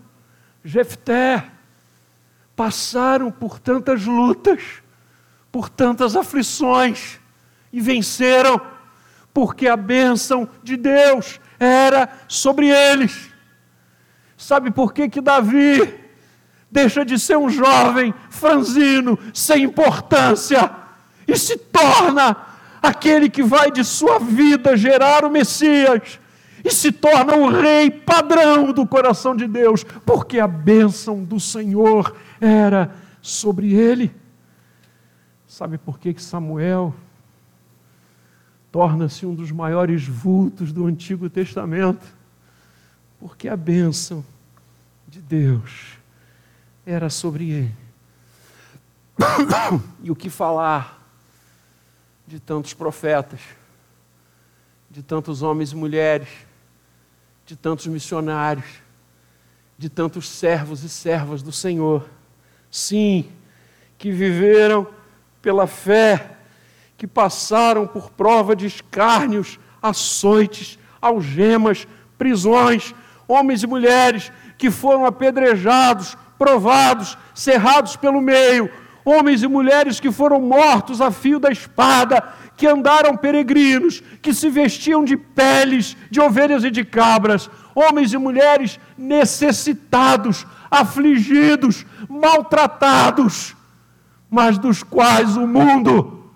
Jefté 0.65 1.49
passaram 2.57 3.31
por 3.31 3.61
tantas 3.61 4.05
lutas, 4.05 4.83
por 5.53 5.69
tantas 5.69 6.17
aflições 6.17 7.21
e 7.73 7.81
venceram? 7.81 8.61
Porque 9.33 9.69
a 9.69 9.77
bênção 9.77 10.49
de 10.65 10.77
Deus 10.77 11.41
era 11.61 12.13
sobre 12.27 12.69
eles. 12.69 13.31
Sabe 14.37 14.73
por 14.73 14.93
que 14.93 15.09
que 15.09 15.21
Davi 15.21 15.97
deixa 16.69 17.05
de 17.05 17.17
ser 17.21 17.39
um 17.39 17.49
jovem 17.49 18.13
franzino, 18.31 19.17
sem 19.33 19.63
importância, 19.63 20.69
e 21.25 21.37
se 21.37 21.57
torna 21.57 22.50
aquele 22.83 23.29
que 23.29 23.43
vai 23.43 23.71
de 23.71 23.85
sua 23.85 24.19
vida 24.19 24.77
gerar 24.77 25.25
o 25.25 25.31
Messias, 25.31 26.19
e 26.65 26.71
se 26.71 26.93
torna 26.93 27.37
o 27.37 27.49
rei 27.49 27.91
padrão 27.91 28.73
do 28.73 28.87
coração 28.87 29.35
de 29.35 29.47
Deus, 29.47 29.85
porque 30.05 30.39
a 30.39 30.47
bênção 30.47 31.25
do 31.25 31.41
Senhor 31.41 32.15
era 32.41 32.95
sobre 33.23 33.73
ele. 33.73 34.15
Sabe 35.47 35.79
por 35.79 35.99
que, 35.99 36.15
que 36.15 36.23
Samuel 36.23 36.95
torna-se 38.71 39.27
um 39.27 39.35
dos 39.35 39.51
maiores 39.51 40.07
vultos 40.07 40.73
do 40.73 40.87
Antigo 40.87 41.29
Testamento? 41.29 42.07
Porque 43.19 43.49
a 43.49 43.57
bênção 43.57 44.25
de 45.09 45.21
Deus 45.21 45.99
era 46.87 47.11
sobre 47.11 47.51
ele. 47.51 47.75
e 50.03 50.11
o 50.11 50.17
que 50.17 50.31
falar 50.31 51.00
de 52.31 52.39
tantos 52.39 52.73
profetas, 52.73 53.41
de 54.89 55.03
tantos 55.03 55.43
homens 55.43 55.73
e 55.73 55.77
mulheres, 55.77 56.29
de 57.45 57.57
tantos 57.57 57.89
missionários, 57.89 58.67
de 59.77 59.89
tantos 59.89 60.29
servos 60.29 60.85
e 60.85 60.89
servas 60.89 61.43
do 61.43 61.51
Senhor. 61.51 62.09
Sim, 62.71 63.33
que 63.99 64.13
viveram 64.13 64.87
pela 65.43 65.67
fé, 65.67 66.37
que 66.97 67.05
passaram 67.05 67.85
por 67.85 68.11
prova 68.13 68.55
de 68.55 68.67
escárnios, 68.67 69.59
açoites, 69.83 70.79
algemas, 71.03 71.89
prisões, 72.17 72.95
homens 73.27 73.65
e 73.65 73.67
mulheres 73.67 74.31
que 74.57 74.71
foram 74.71 75.05
apedrejados, 75.05 76.17
provados, 76.39 77.19
cerrados 77.35 77.97
pelo 77.97 78.21
meio, 78.21 78.71
homens 79.11 79.43
e 79.43 79.49
mulheres 79.49 79.99
que 79.99 80.11
foram 80.11 80.41
mortos 80.41 81.01
a 81.01 81.11
fio 81.11 81.39
da 81.39 81.51
espada, 81.51 82.23
que 82.57 82.67
andaram 82.67 83.17
peregrinos, 83.17 84.03
que 84.23 84.33
se 84.33 84.49
vestiam 84.49 85.05
de 85.05 85.17
peles 85.17 85.97
de 86.11 86.21
ovelhas 86.21 86.65
e 86.65 86.71
de 86.71 86.85
cabras, 86.85 87.51
homens 87.75 88.13
e 88.13 88.19
mulheres 88.19 88.79
necessitados, 88.97 90.47
afligidos, 90.71 91.87
maltratados, 92.09 93.57
mas 94.29 94.59
dos 94.59 94.83
quais 94.83 95.37
o 95.37 95.47
mundo 95.47 96.31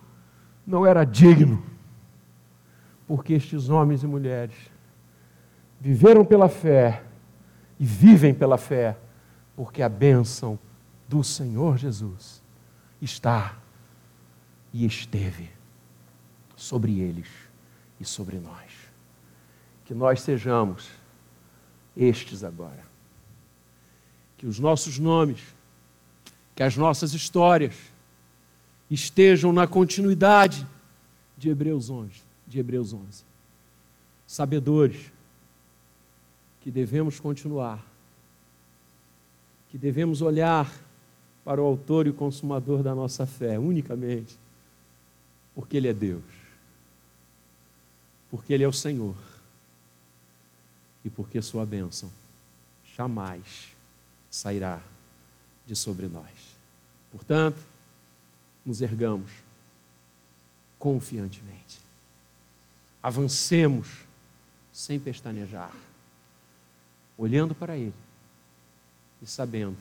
não 0.67 0.87
era 0.87 1.05
digno, 1.05 1.63
porque 3.07 3.35
estes 3.35 3.69
homens 3.69 4.03
e 4.03 4.07
mulheres 4.07 4.57
viveram 5.81 6.25
pela 6.25 6.49
fé 6.49 7.03
e 7.79 7.85
vivem 7.85 8.33
pela 8.33 8.57
fé 8.57 8.97
porque 9.57 9.83
a 9.83 9.89
bênção 9.89 10.59
do 11.09 11.23
Senhor 11.23 11.77
Jesus 11.77 12.44
está 13.05 13.57
e 14.73 14.85
esteve 14.85 15.51
sobre 16.57 17.01
eles 17.01 17.29
e 18.01 18.05
sobre 18.05 18.39
nós. 18.39 18.73
Que 19.85 19.95
nós 19.95 20.21
sejamos 20.21 20.89
estes 21.97 22.43
agora. 22.43 22.85
Que 24.37 24.47
os 24.47 24.59
nossos 24.59 24.99
nomes, 24.99 25.41
que 26.55 26.63
as 26.63 26.77
nossas 26.77 27.13
histórias 27.15 27.75
estejam 28.91 29.53
na 29.53 29.67
continuidade 29.67 30.67
de 31.37 31.51
Hebreus 31.51 31.91
11, 31.91 32.23
de 32.47 32.59
Hebreus 32.59 32.93
11. 32.93 33.25
Sabedores 34.27 35.13
que 36.61 36.71
devemos 36.71 37.21
continuar 37.21 37.85
que 39.75 39.79
devemos 39.79 40.23
olhar 40.23 40.73
para 41.45 41.61
o 41.61 41.65
Autor 41.65 42.07
e 42.07 42.11
o 42.11 42.15
Consumador 42.15 42.83
da 42.83 42.95
nossa 42.95 43.27
fé, 43.27 43.59
unicamente, 43.59 44.39
porque 45.55 45.77
Ele 45.77 45.89
é 45.89 45.93
Deus, 45.93 46.25
porque 48.31 48.53
Ele 48.53 48.65
é 48.65 48.69
o 48.69 48.73
Senhor 48.73 49.17
e 51.05 51.11
porque 51.11 51.43
Sua 51.43 51.67
bênção 51.67 52.11
jamais 52.97 53.69
sairá 54.31 54.81
de 55.67 55.77
sobre 55.77 56.07
nós. 56.07 56.57
Portanto, 57.13 57.59
nos 58.65 58.81
ergamos 58.81 59.31
confiantemente. 60.79 61.79
Avancemos 63.03 64.05
sem 64.73 64.99
pestanejar, 64.99 65.73
olhando 67.19 67.55
para 67.55 67.77
Ele 67.77 67.95
e 69.23 69.27
sabendo 69.27 69.77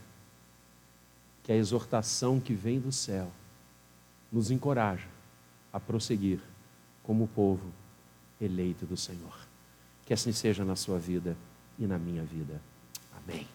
que 1.44 1.52
a 1.52 1.56
exortação 1.56 2.40
que 2.40 2.54
vem 2.54 2.80
do 2.80 2.92
céu 2.92 3.30
nos 4.32 4.50
encoraja 4.50 5.08
a 5.72 5.80
prosseguir 5.80 6.40
como 7.04 7.28
povo 7.28 7.72
eleito 8.40 8.86
do 8.86 8.98
Senhor. 8.98 9.38
Que 10.06 10.14
assim 10.14 10.32
seja 10.32 10.64
na 10.64 10.76
sua 10.76 10.98
vida 10.98 11.36
e 11.78 11.86
na 11.86 11.98
minha 11.98 12.24
vida. 12.24 12.62
Amém. 13.16 13.46